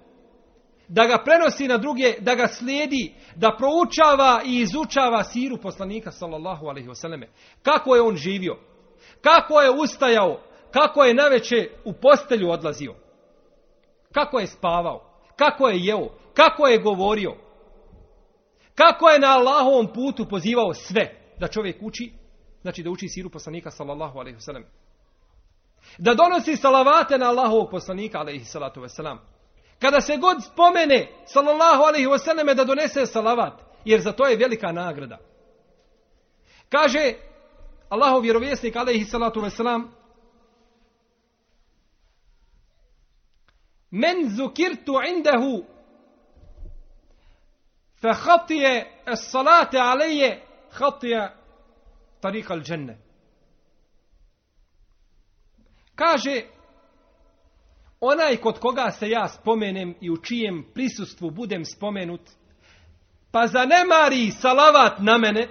[0.87, 6.65] da ga prenosi na druge, da ga slijedi, da proučava i izučava siru poslanika sallallahu
[6.65, 7.27] alaihi wasallame.
[7.63, 8.57] Kako je on živio?
[9.21, 10.39] Kako je ustajao?
[10.73, 12.95] kako je naveče u postelju odlazio.
[14.13, 15.09] Kako je spavao.
[15.35, 16.09] Kako je jeo.
[16.33, 17.35] Kako je govorio.
[18.75, 22.13] Kako je na Allahovom putu pozivao sve da čovjek uči.
[22.61, 24.63] Znači da uči siru poslanika sallallahu alaihi wasallam.
[25.97, 29.17] Da donosi salavate na Allahovog poslanika alaihi salatu wasallam.
[29.79, 33.53] Kada se god spomene sallallahu alaihi wasallam da donese salavat.
[33.85, 35.17] Jer za to je velika nagrada.
[36.69, 37.13] Kaže
[37.89, 39.87] Allahov vjerovjesnik alaihi salatu wasalam
[43.93, 45.65] Men zukirtu indahu
[48.01, 50.41] fa khatije es salate alaije
[50.71, 51.29] khatije
[52.21, 52.63] tariqa al.
[55.95, 56.41] Kaže
[57.99, 62.29] onaj kod koga se ja spomenem i u čijem prisustvu budem spomenut
[63.31, 65.47] pa zanemari salavat na mene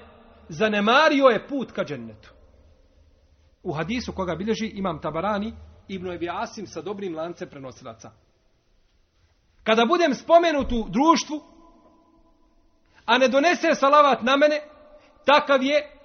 [0.49, 2.31] zanemario je put ka džennetu.
[3.63, 5.55] U hadisu koga bilježi imam Tabarani,
[5.89, 8.11] Ibn Ebi Asim sa dobrim lancem prenosilaca.
[9.65, 11.41] Kada budem spomenut u društvu,
[13.07, 14.61] a ne donese salavat na mene,
[15.25, 15.99] takav je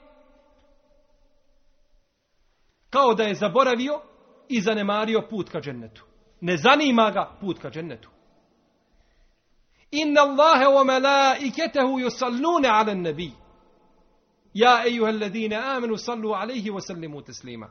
[2.89, 4.01] kao da je zaboravio
[4.49, 6.03] i zanemario put ka džennetu.
[6.41, 8.09] Ne zanima ga put ka džennetu.
[9.91, 13.35] Inna Allahe wa malaiketehu yusallune ala nabiji.
[14.53, 17.69] Ja ejuha alladine amenu sallu alaihi wa sallimu teslima.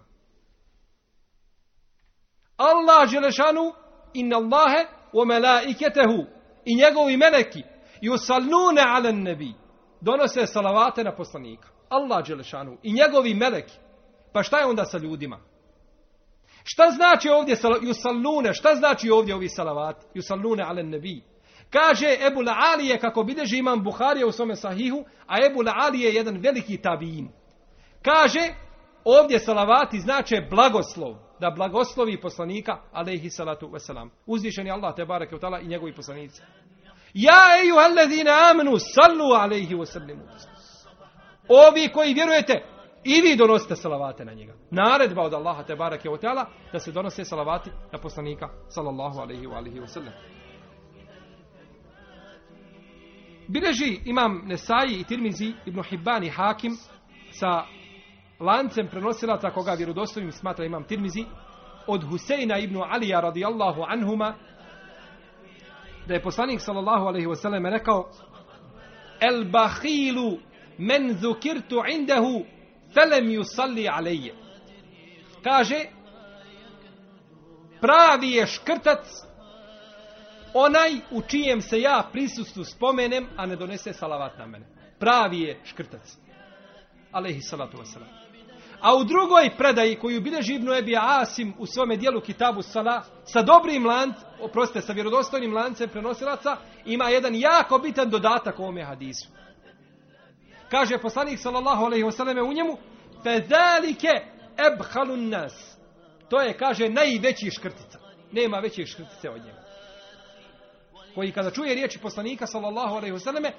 [2.56, 3.72] Allah želešanu
[4.14, 4.86] inna Allahe
[5.24, 6.24] melaiketehu
[6.64, 7.62] i njegovi meleki
[8.02, 9.54] yusallune ala nebi
[10.00, 11.68] donose salavate na poslanika.
[11.88, 13.78] Allah želešanu i njegovi meleki.
[14.32, 15.40] Pa šta je onda sa ljudima?
[16.64, 18.52] Šta znači ovdje yusallune?
[18.52, 20.06] Šta znači ovdje ovi salavati?
[20.14, 21.22] Yusallune ala nebi.
[21.70, 26.40] Kaže Ebu La'alije, kako bideži imam Buharija u svome sahihu, a Ebu La'alije je jedan
[26.40, 27.28] veliki tabijin.
[28.02, 28.54] Kaže,
[29.04, 34.10] ovdje salavati znače blagoslov, da blagoslovi poslanika, alaihi salatu wasalam.
[34.26, 36.42] Uzvišen Allah, te barake u tala i njegovi poslanici.
[37.14, 40.22] Ja eju alladhina amenu, sallu alaihi wasallimu.
[41.48, 42.64] Ovi koji vjerujete,
[43.04, 44.54] i vi donosite salavate na njega.
[44.70, 49.46] Naredba od Allaha, te barake u tala, da se donose salavati na poslanika, sallallahu alaihi
[49.46, 50.12] wa alihi wasallam.
[53.48, 56.72] Bileži imam Nesaji i Tirmizi ibn Hibban i Hakim
[57.30, 57.64] sa
[58.40, 61.24] lancem prenosilaca koga vjerodostojnim smatra imam Tirmizi
[61.86, 64.34] od Huseina ibn Alija radijallahu anhuma
[66.06, 68.10] da je poslanik sallallahu alaihi wasallam rekao
[69.20, 70.38] El bahilu
[70.78, 72.44] men zukirtu indahu
[72.94, 74.34] felem yusalli alaije
[75.42, 75.84] kaže
[77.80, 79.26] pravi je škrtac
[80.56, 84.66] onaj u čijem se ja prisustvu spomenem, a ne donese salavat na mene.
[84.98, 86.16] Pravi je škrtac.
[87.12, 88.25] Alehi salatu wasalam.
[88.80, 93.42] A u drugoj predaji koju bilježi Ibnu Ebi Asim u svome dijelu Kitabu Sala, sa
[93.42, 99.28] dobrim lanc, oprostite, sa vjerodostojnim lancem prenosilaca, ima jedan jako bitan dodatak ovome hadisu.
[100.70, 102.76] Kaže poslanik sallallahu alaihi wasallam u njemu,
[103.22, 104.08] Fezalike
[104.72, 105.76] ebhalun nas.
[106.28, 107.98] To je, kaže, najveći škrtica.
[108.32, 109.66] Nema veće škrtice od njega
[111.16, 113.52] koji kada čuje riječi poslanika sallallahu alejhi ve selleme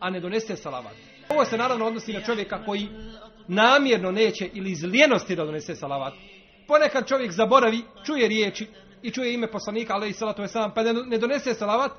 [0.00, 0.92] a ne donese salavat.
[1.28, 2.88] Ovo se naravno odnosi na čovjeka koji
[3.48, 6.14] namjerno neće ili iz lijenosti da donese salavat.
[6.68, 8.66] Ponekad čovjek zaboravi, čuje riječi
[9.02, 11.92] i čuje ime poslanika alejhi salatu ve selam pa ne donese salavat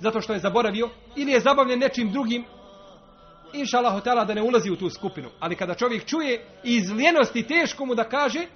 [0.00, 2.44] zato što je zaboravio ili je zabavljen nečim drugim
[3.52, 5.28] inša Allah da ne ulazi u tu skupinu.
[5.40, 8.46] Ali kada čovjek čuje i iz lijenosti teško mu da kaže,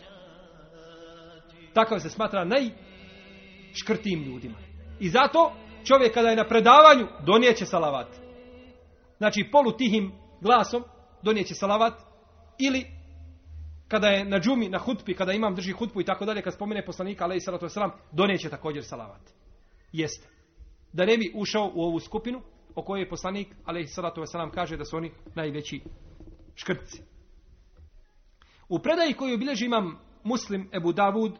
[1.74, 4.58] takav se smatra najškrtijim ljudima.
[5.00, 5.52] I zato
[5.84, 8.08] čovjek kada je na predavanju, donijeće salavat.
[9.18, 10.84] Znači, polutihim glasom
[11.24, 11.94] donijeće salavat.
[12.58, 12.86] Ili,
[13.88, 16.84] kada je na džumi, na hutbi, kada imam drži hutbu i tako dalje, kad spomene
[16.84, 19.20] poslanika, alaih salatu wasalam, donijeće također salavat.
[19.92, 20.28] Jeste.
[20.92, 22.42] Da ne bi ušao u ovu skupinu,
[22.74, 25.80] o kojoj je poslanik, alaih salatu wasalam, kaže da su oni najveći
[26.54, 27.02] škrtci.
[28.68, 31.32] U predaji koju obilježi imam muslim Ebu Davud,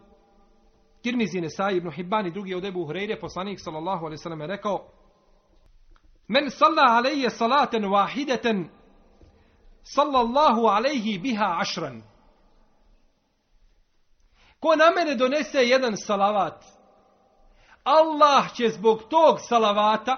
[1.03, 4.91] Tirmizi Nesai ibn Hibban i drugi od Ebu Hureyre, poslanik sallallahu alaihi sallam je rekao
[6.29, 8.69] Men salla alaije salaten wahideten
[9.85, 12.03] sallallahu alaihi biha ašran.
[14.61, 16.65] Ko na mene donese jedan salavat,
[17.85, 20.17] Allah će zbog tog salavata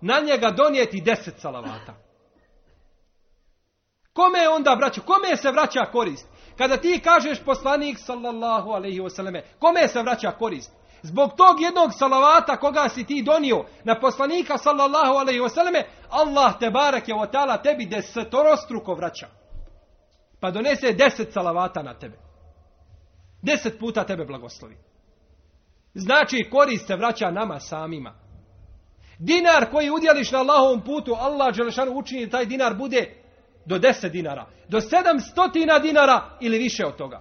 [0.00, 1.94] na njega donijeti deset salavata.
[4.12, 5.00] Kome je onda vraća?
[5.00, 6.28] Kome se vraća korist?
[6.58, 10.79] Kada ti kažeš poslanik sallallahu alaihi wasallame, kome se vraća korist?
[11.02, 16.70] Zbog tog jednog salavata koga si ti donio na poslanika sallallahu alaihi wasallame, Allah te
[16.70, 19.26] barak je otala tebi desetorostruko vraća.
[20.40, 22.18] Pa donese deset salavata na tebe.
[23.42, 24.76] Deset puta tebe blagoslovi.
[25.94, 28.14] Znači korist se vraća nama samima.
[29.18, 33.22] Dinar koji udjeliš na Allahovom putu, Allah Đelešanu učini taj dinar bude
[33.66, 37.20] do deset dinara, do sedamstotina dinara ili više od toga.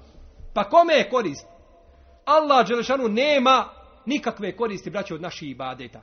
[0.54, 1.48] Pa kome je korist?
[2.30, 3.70] Allah Đelešanu nema
[4.06, 6.02] nikakve koristi, braće, od naših ibadeta.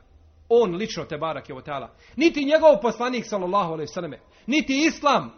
[0.48, 1.94] On lično te barak je otala.
[2.16, 5.30] Niti njegov poslanik, sallallahu alaihi sallame, niti islam.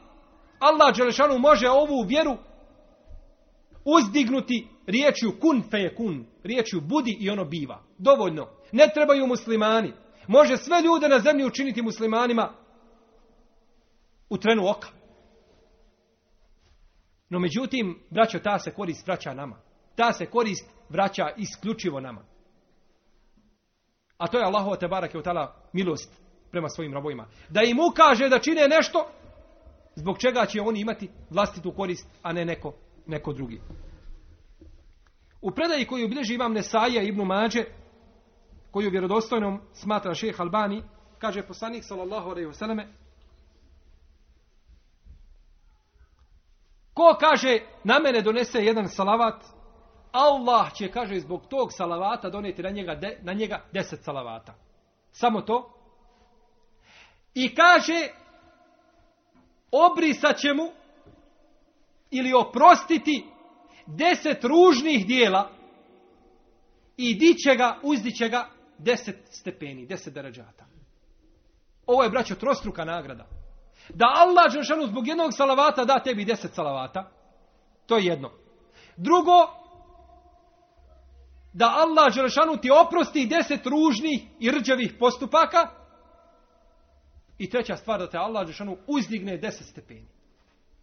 [0.58, 2.36] Allah Đelešanu može ovu vjeru
[3.84, 7.82] uzdignuti riječju kun fe kun, riječju budi i ono biva.
[7.98, 8.48] Dovoljno.
[8.72, 9.92] Ne trebaju muslimani.
[10.26, 12.54] Može sve ljude na zemlji učiniti muslimanima
[14.30, 14.88] u trenu oka.
[17.28, 19.67] No međutim, braćo, ta se korist vraća nama.
[19.98, 22.24] Ta se korist vraća isključivo nama.
[24.18, 25.22] A to je Allahova te barak je
[25.72, 27.26] milost prema svojim robovima.
[27.48, 29.10] Da im ukaže da čine nešto
[29.94, 32.72] zbog čega će oni imati vlastitu korist, a ne neko,
[33.06, 33.60] neko drugi.
[35.40, 37.64] U predaji koju obilježi imam Nesaija ibn Mađe,
[38.70, 40.82] koju vjerodostojnom smatra šeheh Albani,
[41.18, 42.86] kaže poslanik sallallahu alejhi ve
[46.94, 49.57] Ko kaže na mene donese jedan salavat,
[50.12, 54.54] Allah će, kaže, zbog tog salavata donijeti na njega, na njega deset salavata.
[55.12, 55.74] Samo to.
[57.34, 58.08] I kaže,
[59.72, 60.70] obrisat će mu
[62.10, 63.26] ili oprostiti
[63.86, 65.50] deset ružnih dijela
[66.96, 68.48] i diće ga, uzdiće ga
[68.78, 70.66] deset stepeni, deset darađata.
[71.86, 73.26] Ovo je, braćo, trostruka nagrada.
[73.88, 77.10] Da Allah Žešanu zbog jednog salavata da tebi deset salavata,
[77.86, 78.30] to je jedno.
[78.96, 79.57] Drugo,
[81.58, 85.70] da Allah Žešanu ti oprosti deset ružnih i rđavih postupaka.
[87.38, 90.06] I treća stvar, da te Allah Žešanu uzdigne deset stepeni.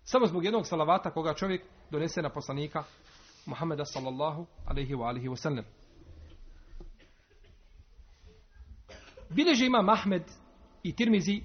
[0.04, 1.62] Samo zbog jednog salavata koga čovjek
[1.92, 2.84] donese na poslanika
[3.46, 5.66] Muhammeda sallallahu alaihi wa alihi wa sallam.
[9.30, 10.24] Bileži ima Mahmed
[10.84, 11.42] i Tirmizi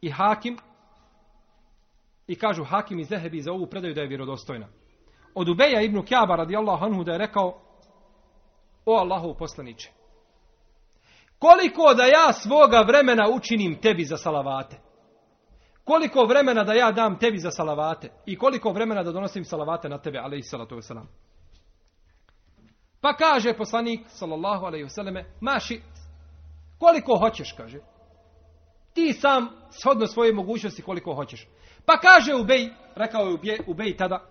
[0.00, 0.58] i Hakim
[2.26, 4.68] i kažu Hakim i Zehebi za ovu predaju da je vjerodostojna.
[5.34, 7.67] Od Ubeja ibn Kjaba radijallahu anhu da je rekao
[8.88, 9.92] o Allahu poslaniće.
[11.38, 14.80] Koliko da ja svoga vremena učinim tebi za salavate?
[15.84, 18.10] Koliko vremena da ja dam tebi za salavate?
[18.26, 21.06] I koliko vremena da donosim salavate na tebe, alaihi salatu wasalam?
[23.00, 25.82] Pa kaže poslanik, sallallahu alaihi wasalame, maši,
[26.78, 27.78] koliko hoćeš, kaže.
[28.94, 31.46] Ti sam, shodno svoje mogućnosti, koliko hoćeš.
[31.86, 34.30] Pa kaže Ubej, rekao je Ubej tada,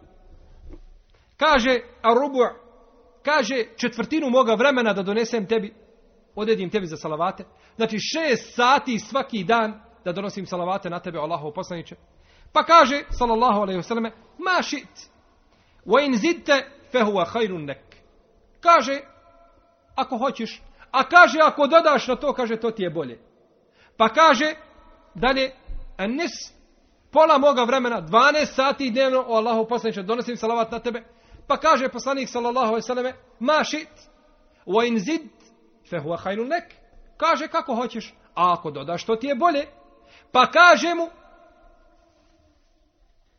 [1.38, 2.67] kaže, rubu,
[3.28, 5.74] kaže četvrtinu moga vremena da donesem tebi,
[6.36, 7.46] odredim tebi za salavate.
[7.76, 11.96] Znači šest sati svaki dan da donosim salavate na tebe, Allahov poslaniće.
[12.54, 15.10] Pa kaže, sallallahu alaihi wasallam, ma šit,
[15.86, 17.96] wa in zidte, fehuva hajrun nek.
[18.60, 19.00] Kaže,
[19.96, 20.62] ako hoćeš,
[20.92, 23.20] a kaže, ako dodaš na to, kaže, to ti je bolje.
[23.98, 24.56] Pa kaže,
[25.16, 25.52] dalje,
[26.08, 26.54] nis,
[27.12, 31.04] pola moga vremena, 12 sati dnevno, o Allahu poslaniće, donosim salavat na tebe.
[31.48, 33.90] Pa kaže poslanik, sallallahu alaihi wasallam, ma šit,
[34.66, 35.30] wa in zid,
[35.90, 36.76] fehuva hajrun nek.
[37.18, 39.68] Kaže, kako hoćeš, a ako dodaš, to ti je bolje.
[40.32, 41.10] Pa kaže mu,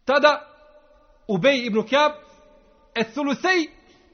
[0.04, 0.48] tada
[1.28, 2.12] Ubej ibn Kjab,
[2.94, 3.66] Ethulusej,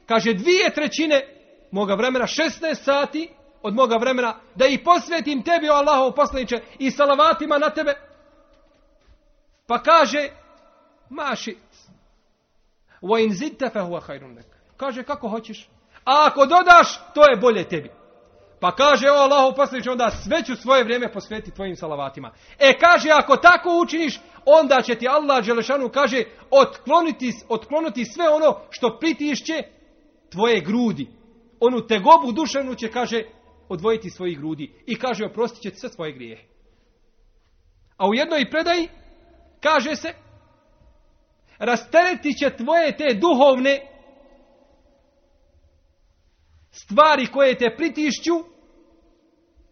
[0.06, 1.20] kaže dvije trećine
[1.70, 3.30] moga vremena, 16 sati
[3.62, 7.94] od moga vremena, da ih posvetim tebi, o Allahov poslaniče, i salavatima na tebe.
[9.66, 10.28] Pa kaže,
[11.10, 11.58] mašit,
[13.02, 14.42] wa in zidte fe huwa
[14.76, 15.68] Kaže, kako hoćeš.
[16.04, 17.90] A ako dodaš, to je bolje tebi.
[18.60, 22.32] Pa kaže, o poslaniče, onda sve ću svoje vrijeme posvetiti tvojim salavatima.
[22.58, 28.60] E, kaže, ako tako učiniš, onda će ti Allah Đelešanu, kaže, otkloniti, otkloniti sve ono
[28.70, 29.62] što pritišće
[30.32, 31.08] tvoje grudi.
[31.60, 33.22] Onu tegobu duševnu će, kaže,
[33.68, 34.82] odvojiti svojih grudi.
[34.86, 36.44] I kaže, oprostit će sve svoje grijehe.
[37.96, 38.88] A u jednoj predaji
[39.60, 40.14] kaže se,
[41.58, 43.80] rasteretit će tvoje te duhovne
[46.70, 48.34] stvari koje te pritišću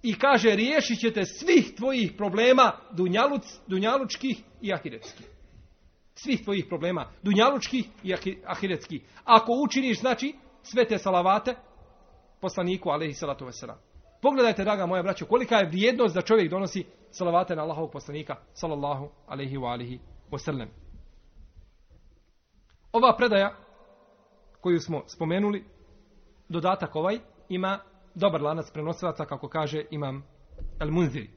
[0.02, 5.26] i kaže riješit ćete svih tvojih problema dunjaluc, dunjalučkih i ahiretskih.
[6.14, 8.14] Svih tvojih problema dunjalučkih i
[8.46, 9.02] ahiretskih.
[9.24, 11.54] Ako učiniš, znači, sve te salavate
[12.40, 13.76] poslaniku, alaihi salatu wasalam.
[14.22, 19.10] Pogledajte, draga moja braćo, kolika je vrijednost da čovjek donosi salavate na Allahovog poslanika, sallallahu
[19.26, 20.81] alaihi wa alihi wasallam.
[22.92, 23.56] Ova predaja
[24.60, 25.64] koju smo spomenuli,
[26.48, 27.18] dodatak ovaj,
[27.48, 27.78] ima
[28.14, 30.24] dobar lanac prenosilaca, kako kaže imam
[30.80, 31.30] El Munziri.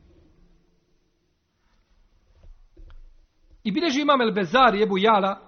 [3.64, 5.40] I bilježi imam El Bezar i Ebu Jala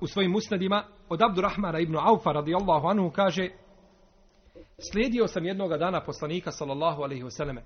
[0.00, 3.48] u svojim usnadima od Abdurrahmana ibn Aufa radijallahu anhu kaže
[4.90, 7.60] slijedio sam jednoga dana poslanika sallallahu alaihi wasallam.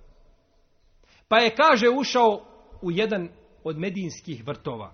[1.28, 2.40] Pa je kaže ušao
[2.82, 3.28] u jedan
[3.64, 4.92] od medinskih vrtova.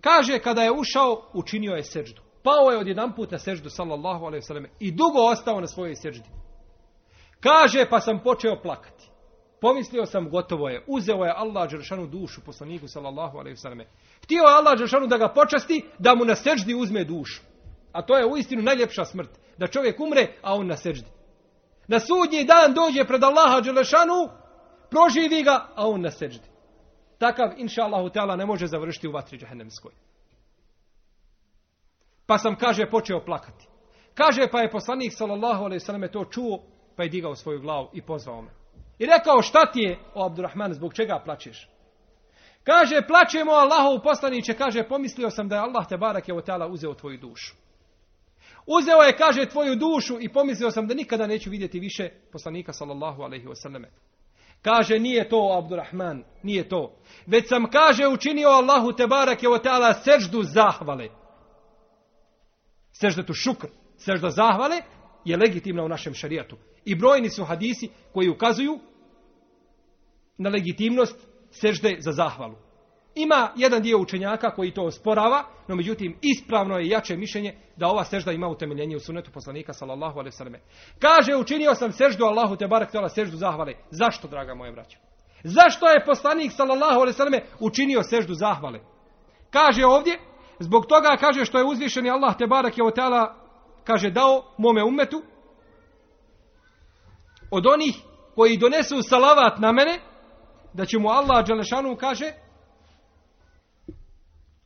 [0.00, 2.22] Kaže kada je ušao učinio je seždu.
[2.42, 6.28] Pao je odjedan put na seždu sallallahu alaihi wasallam i dugo ostao na svojoj seždi.
[7.40, 9.10] Kaže pa sam počeo plakati.
[9.60, 10.84] Pomislio sam gotovo je.
[10.86, 13.84] Uzeo je Allah Đeršanu dušu poslaniku sallallahu alaihi wasallam.
[14.24, 17.42] Htio je Allah Đeršanu da ga počasti da mu na seždi uzme dušu.
[17.92, 19.30] A to je uistinu najljepša smrt.
[19.58, 21.08] Da čovjek umre, a on na seždi.
[21.88, 24.28] Na sudnji dan dođe pred Allaha Đelešanu,
[24.90, 26.49] proživi ga, a on na seždi.
[27.20, 29.92] Takav, inša Allahu Teala, ne može završiti u vatri džahennemskoj.
[32.26, 33.68] Pa sam, kaže, počeo plakati.
[34.14, 36.62] Kaže, pa je poslanik, sallallahu alaihi sallam, to čuo,
[36.96, 38.50] pa je digao svoju glavu i pozvao me.
[38.98, 41.68] I rekao, šta ti je, o Abdurrahman, zbog čega plačeš?
[42.64, 46.94] Kaže, plačemo Allahov poslaniće, kaže, pomislio sam da je Allah te barak je Teala uzeo
[46.94, 47.54] tvoju dušu.
[48.66, 53.22] Uzeo je, kaže, tvoju dušu i pomislio sam da nikada neću vidjeti više poslanika, sallallahu
[53.22, 53.84] alaihi wasallam.
[54.62, 56.96] Kaže, nije to, Abdurrahman, nije to.
[57.26, 61.08] Već sam, kaže, učinio Allahu te barak je Teala seždu zahvale.
[62.92, 64.82] Sežda tu šukr, sežda zahvale
[65.24, 66.56] je legitimna u našem šarijatu.
[66.84, 68.78] I brojni su hadisi koji ukazuju
[70.38, 72.56] na legitimnost sežde za zahvalu.
[73.14, 78.04] Ima jedan dio učenjaka koji to osporava, no međutim ispravno je jače mišljenje da ova
[78.04, 80.60] sežda ima utemeljenje u sunetu poslanika sallallahu alejhi ve selleme.
[80.98, 83.74] Kaže učinio sam seždu Allahu te barek tela seždu zahvale.
[83.90, 84.98] Zašto draga moja braćo?
[85.44, 88.80] Zašto je poslanik sallallahu alejhi ve selleme učinio seždu zahvale?
[89.50, 90.18] Kaže ovdje
[90.58, 92.84] zbog toga kaže što je uzvišeni Allah te barek je
[93.84, 95.22] kaže dao mome umetu
[97.50, 97.96] od onih
[98.34, 99.98] koji donesu salavat na mene
[100.72, 102.32] da će mu Allah Đelešanu kaže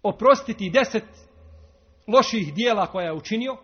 [0.04, 1.04] oprostiti deset
[2.06, 3.56] loših dijela koja je učinio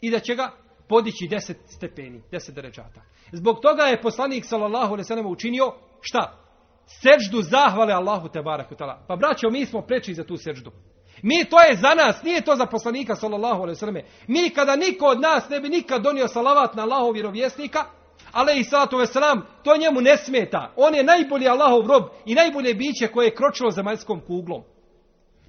[0.00, 0.50] i da će ga
[0.88, 3.00] podići deset stepeni, deset ređata.
[3.32, 6.40] Zbog toga je poslanik sallallahu alejhi učinio šta?
[6.86, 8.74] Seždu zahvale Allahu te bareku
[9.08, 10.70] Pa braćo, mi smo preči za tu seždu.
[11.22, 14.04] Mi to je za nas, nije to za poslanika sallallahu alejhi ve.
[14.28, 17.84] Mi kada niko od nas ne bi nikad donio salavat na Allahov vjerovjesnika,
[18.32, 20.72] ale i salatu veselam, to njemu ne smeta.
[20.76, 24.62] On je najbolji Allahov rob i najbolje biće koje je kročilo za majskom kuglom.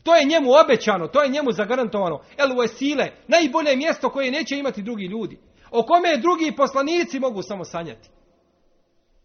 [0.06, 2.20] To je njemu obećano, to je njemu zagarantovano.
[2.38, 5.40] El u sile, najbolje mjesto koje neće imati drugi ljudi.
[5.72, 8.10] O kome drugi poslanici mogu samo sanjati.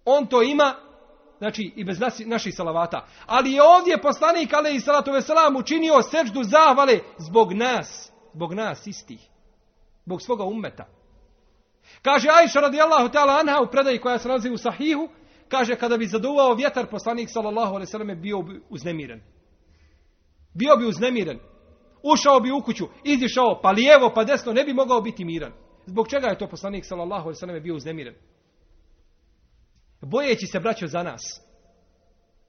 [0.05, 0.75] On to ima,
[1.39, 3.07] znači i bez naših salavata.
[3.27, 8.87] Ali je ovdje poslanik, ale i salatu veselam, učinio seždu zahvale zbog nas, zbog nas
[8.87, 9.21] istih.
[10.07, 10.87] Zbog svoga ummeta.
[12.03, 15.09] Kaže Ajša radijallahu ta'ala anha u predaji koja se nalazi u sahihu,
[15.49, 19.21] kaže kada bi zaduvao vjetar poslanik sallallahu alejhi ve bio bi uznemiren.
[20.55, 21.39] Bio bi uznemiren.
[22.03, 25.53] Ušao bi u kuću, izišao pa lijevo pa desno ne bi mogao biti miran.
[25.87, 28.15] Zbog čega je to poslanik sallallahu alejhi ve selleme bio uznemiren?
[30.01, 31.21] Bojeći se braćo za nas.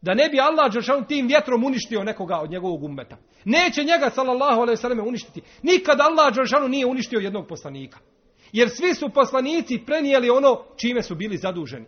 [0.02, 3.18] Da ne bi Allah dželle tim vjetrom uništio nekoga od njegovog ummeta.
[3.46, 5.42] Neće njega sallallahu alejhi ve selleme uništiti.
[5.64, 8.00] Nikad Allah dželle nije uništio jednog poslanika.
[8.52, 11.86] Jer svi su poslanici prenijeli ono čime su bili zaduženi.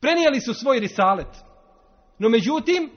[0.00, 1.36] Prenijeli su svoj risalet.
[2.18, 2.90] No međutim,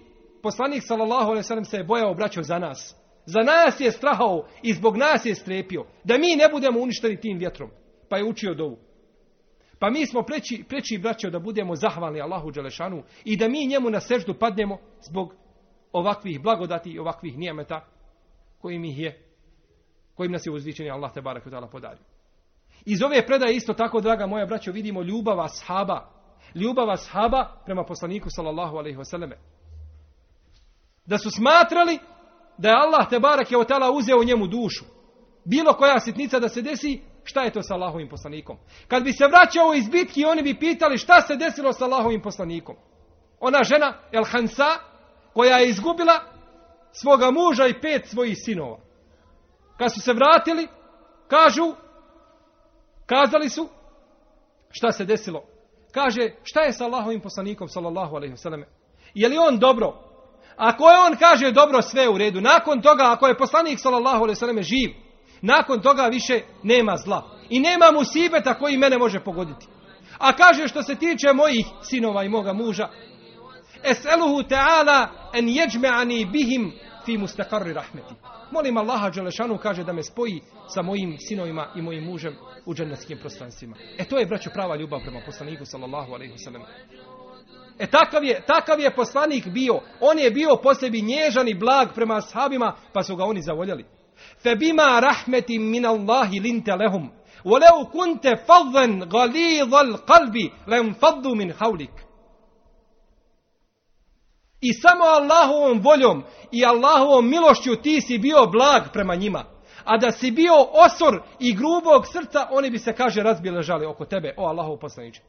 [0.44, 2.96] poslanik sallallahu alejhi ve sellem se je bojao braćo za nas.
[3.26, 7.38] Za nas je strahao i zbog nas je strepio da mi ne budemo uništeni tim
[7.38, 7.70] vjetrom.
[8.10, 8.78] Pa je učio dovu.
[9.80, 13.90] Pa mi smo preći, preći braćo da budemo zahvalni Allahu dželešanu i da mi njemu
[13.90, 14.78] na seždu padnemo
[15.10, 15.36] zbog
[15.92, 17.86] ovakvih blagodati i ovakvih nijemeta
[18.62, 19.24] kojim ih je
[20.16, 22.04] kojim nas je uzvičeni Allah te barak ta'ala podario.
[22.86, 26.10] Iz ove predaje isto tako, draga moja braćo, vidimo ljubav ashaba.
[26.56, 29.36] Ljubav ashaba prema poslaniku sallallahu alaihi wasallame.
[31.06, 32.00] Da su smatrali
[32.58, 34.86] da je Allah te barak je ta'ala uzeo njemu dušu.
[35.46, 38.58] Bilo koja sitnica da se desi, šta je to sa Allahovim poslanikom?
[38.88, 42.76] Kad bi se vraćao iz bitki, oni bi pitali šta se desilo sa Allahovim poslanikom.
[43.40, 44.68] Ona žena, El Hansa,
[45.34, 46.20] koja je izgubila
[46.92, 48.80] svoga muža i pet svojih sinova.
[49.78, 50.68] Kad su se vratili,
[51.28, 51.74] kažu,
[53.06, 53.70] kazali su,
[54.70, 55.44] šta se desilo?
[55.92, 58.64] Kaže, šta je sa Allahovim poslanikom, sallallahu alaihi wasallam?
[59.14, 60.13] Je li on dobro?
[60.58, 62.42] Ako je on kaže dobro, sve u redu.
[62.42, 64.90] Nakon toga, ako je poslanik, sallallahu alaihi wasallam, živ,
[65.42, 67.30] nakon toga više nema zla.
[67.50, 69.68] I nema musibeta koji mene može pogoditi.
[70.18, 72.90] A kaže što se tiče mojih sinova i moga muža,
[73.84, 76.72] Es'eluhu ta'ala en jeđme'ani bihim
[77.06, 78.14] fi mustaqarri rahmeti.
[78.52, 82.36] Molim Allaha Đelešanu kaže da me spoji sa mojim sinovima i mojim mužem
[82.66, 83.76] u džennetskim prostranstvima.
[83.98, 86.62] E to je, braćo, prava ljubav prema poslaniku sallallahu alaihi wasallam.
[87.80, 89.80] E takav je, takav je poslanik bio.
[90.00, 93.86] On je bio po sebi nježan i blag prema ashabima, pa su ga oni zavoljeli.
[94.44, 97.10] Febima rahmetim min Allahi linte lehum.
[97.46, 101.92] Walau kunte fadhan galidhal qalbi lem faddu min haulik.
[104.62, 109.46] I samo Allahovom voljom i Allahovom milošću ti si bio blag prema njima.
[109.84, 114.34] A da si bio osor i grubog srca, oni bi se, kaže, razbjeležali oko tebe,
[114.38, 115.22] o Allahov poslaniče.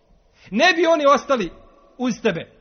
[0.51, 1.51] Ne bi oni ostali
[1.99, 2.53] uz tebe.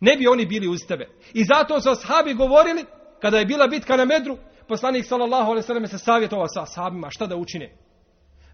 [0.00, 1.08] Ne bi oni bili uz tebe.
[1.32, 2.84] I zato su ashabi govorili,
[3.20, 4.38] kada je bila bitka na Medru,
[4.68, 7.76] poslanik sallallahu alejhi ve sellem se savjetovao sa ashabima šta da učine.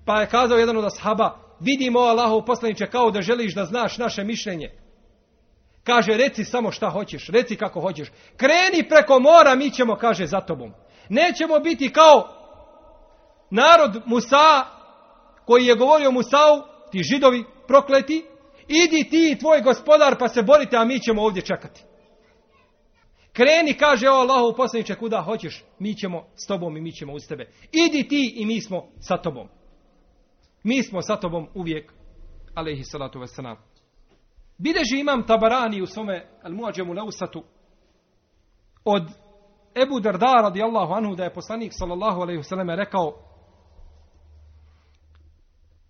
[0.04, 4.24] Pa je kazao jedan od ashaba, vidimo Allahov poslanice kao da želiš da znaš naše
[4.24, 4.70] mišljenje.
[5.84, 8.08] Kaže, reci samo šta hoćeš, reci kako hoćeš.
[8.36, 10.72] Kreni preko mora, mi ćemo, kaže, za tobom.
[11.08, 12.28] Nećemo biti kao
[13.50, 14.64] narod Musa,
[15.46, 18.24] koji je govorio Musau, ti židovi prokleti,
[18.68, 21.84] idi ti i tvoj gospodar pa se borite, a mi ćemo ovdje čekati.
[23.32, 27.22] Kreni, kaže, o Allahu poslaniče, kuda hoćeš, mi ćemo s tobom i mi ćemo uz
[27.28, 27.50] tebe.
[27.72, 29.48] Idi ti i mi smo sa tobom.
[30.62, 31.92] Mi smo sa tobom uvijek,
[32.54, 33.56] alaihi salatu wasalam.
[34.58, 37.44] Bideži imam tabarani u svome al-muađemu leusatu
[38.84, 39.02] od
[39.82, 43.33] Ebu Darda radijallahu anhu da je poslanik sallallahu alaihi wasallam rekao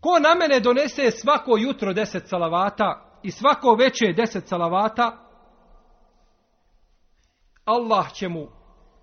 [0.04, 5.18] Ko na mene donese svako jutro deset salavata i svako veće deset salavata,
[7.64, 8.46] Allah će mu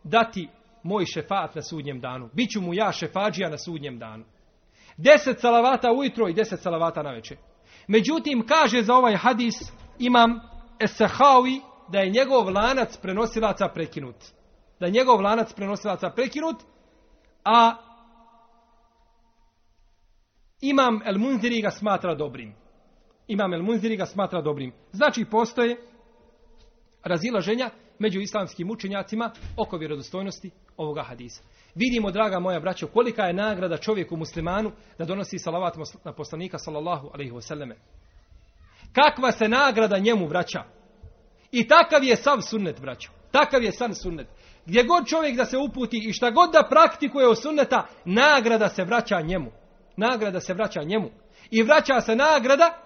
[0.03, 0.49] dati
[0.83, 2.29] moj šefat na sudnjem danu.
[2.33, 4.25] Biću mu ja šefađija na sudnjem danu.
[4.97, 7.37] Deset salavata ujutro i deset salavata na večer.
[7.87, 9.55] Međutim, kaže za ovaj hadis
[9.99, 10.39] imam
[10.79, 14.15] Esahawi da je njegov lanac prenosilaca prekinut.
[14.79, 16.55] Da je njegov lanac prenosilaca prekinut,
[17.45, 17.90] a
[20.61, 22.53] imam El Munziri ga smatra dobrim.
[23.27, 24.73] Imam El Munziri ga smatra dobrim.
[24.91, 25.77] Znači, postoje
[27.03, 31.43] razilaženja među islamskim učenjacima oko vjerodostojnosti ovoga hadisa.
[31.75, 37.09] Vidimo, draga moja braćo, kolika je nagrada čovjeku muslimanu da donosi salavat na poslanika sallallahu
[37.13, 37.75] alaihi wasallame.
[38.93, 40.63] Kakva se nagrada njemu vraća.
[41.51, 43.11] I takav je sav sunnet, braćo.
[43.31, 44.27] Takav je san sunnet.
[44.65, 48.83] Gdje god čovjek da se uputi i šta god da praktikuje od sunneta, nagrada se
[48.83, 49.51] vraća njemu.
[50.01, 51.09] Nagrada se vraća njemu.
[51.51, 52.77] I vraća se nagrada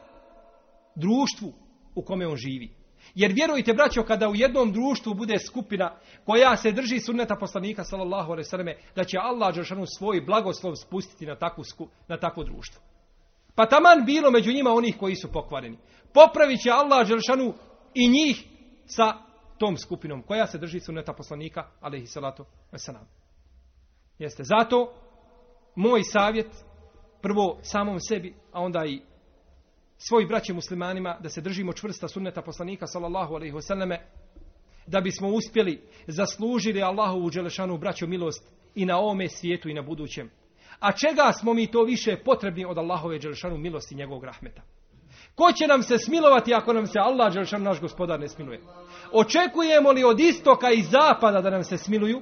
[0.95, 1.53] društvu
[1.95, 2.75] u kome on živi.
[3.15, 5.95] Jer vjerujte, braćo, kada u jednom društvu bude skupina
[6.25, 11.25] koja se drži sunneta poslanika, sallallahu alaihi sallam, da će Allah Đeršanu svoj blagoslov spustiti
[11.25, 11.63] na takvu,
[12.07, 12.81] na takvo društvo.
[13.55, 15.77] Pa taman bilo među njima onih koji su pokvareni.
[16.13, 17.53] Popravit će Allah Đeršanu
[17.93, 18.43] i njih
[18.85, 19.13] sa
[19.57, 22.45] tom skupinom koja se drži sunneta poslanika, alaihi salatu.
[24.19, 24.43] Jeste.
[24.43, 24.93] Zato
[25.75, 26.65] moj savjet
[27.25, 29.01] prvo samom sebi, a onda i
[29.97, 33.99] svoj braće muslimanima da se držimo čvrsta sunneta poslanika sallallahu alejhi ve selleme
[34.87, 40.29] da bismo uspjeli zaslužili Allahovu dželešanu braću milost i na ovome svijetu i na budućem.
[40.79, 44.61] A čega smo mi to više potrebni od Allahove dželešanu milosti i njegovog rahmeta?
[45.35, 48.61] Ko će nam se smilovati ako nam se Allah dželešan naš gospodar ne smiluje?
[49.11, 52.21] Očekujemo li od istoka i zapada da nam se smiluju?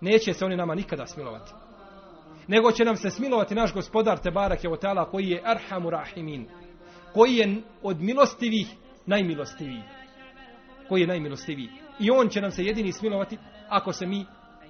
[0.00, 1.63] Neće se oni nama nikada smilovati
[2.48, 6.46] nego će nam se smilovati naš gospodar Tebarak je Otala koji je Arhamu Rahimin,
[7.12, 8.66] koji je od milostivih
[9.06, 9.82] najmilostiviji.
[10.88, 11.68] Koji je najmilostiviji.
[12.00, 13.38] I on će nam se jedini smilovati
[13.68, 14.26] ako se mi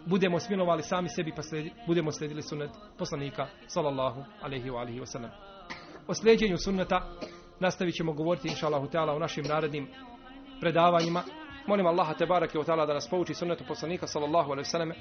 [0.07, 5.07] budemo smilovali sami sebi pa sledi, budemo sledili sunnet poslanika sallallahu alaihi wa alihi wa
[5.07, 5.31] sallam.
[6.07, 7.11] O sljeđenju sunneta
[7.61, 9.89] nastavit ćemo govoriti inša Allahu Teala u našim narednim
[10.61, 11.22] predavanjima.
[11.66, 14.93] Molim Allaha Tebarak je Otala da nas pouči sunnetu poslanika sallallahu alaihi wa sallam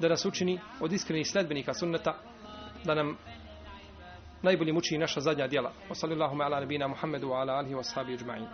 [0.00, 2.14] da nas učini od iskrenih sledbenika sunneta,
[2.84, 3.16] da nam
[4.42, 5.72] najbolje muči naša zadnja djela.
[5.90, 8.46] Wa sallallahu ala nabina Muhammedu wa ala alihi wa sahabi ajma'in.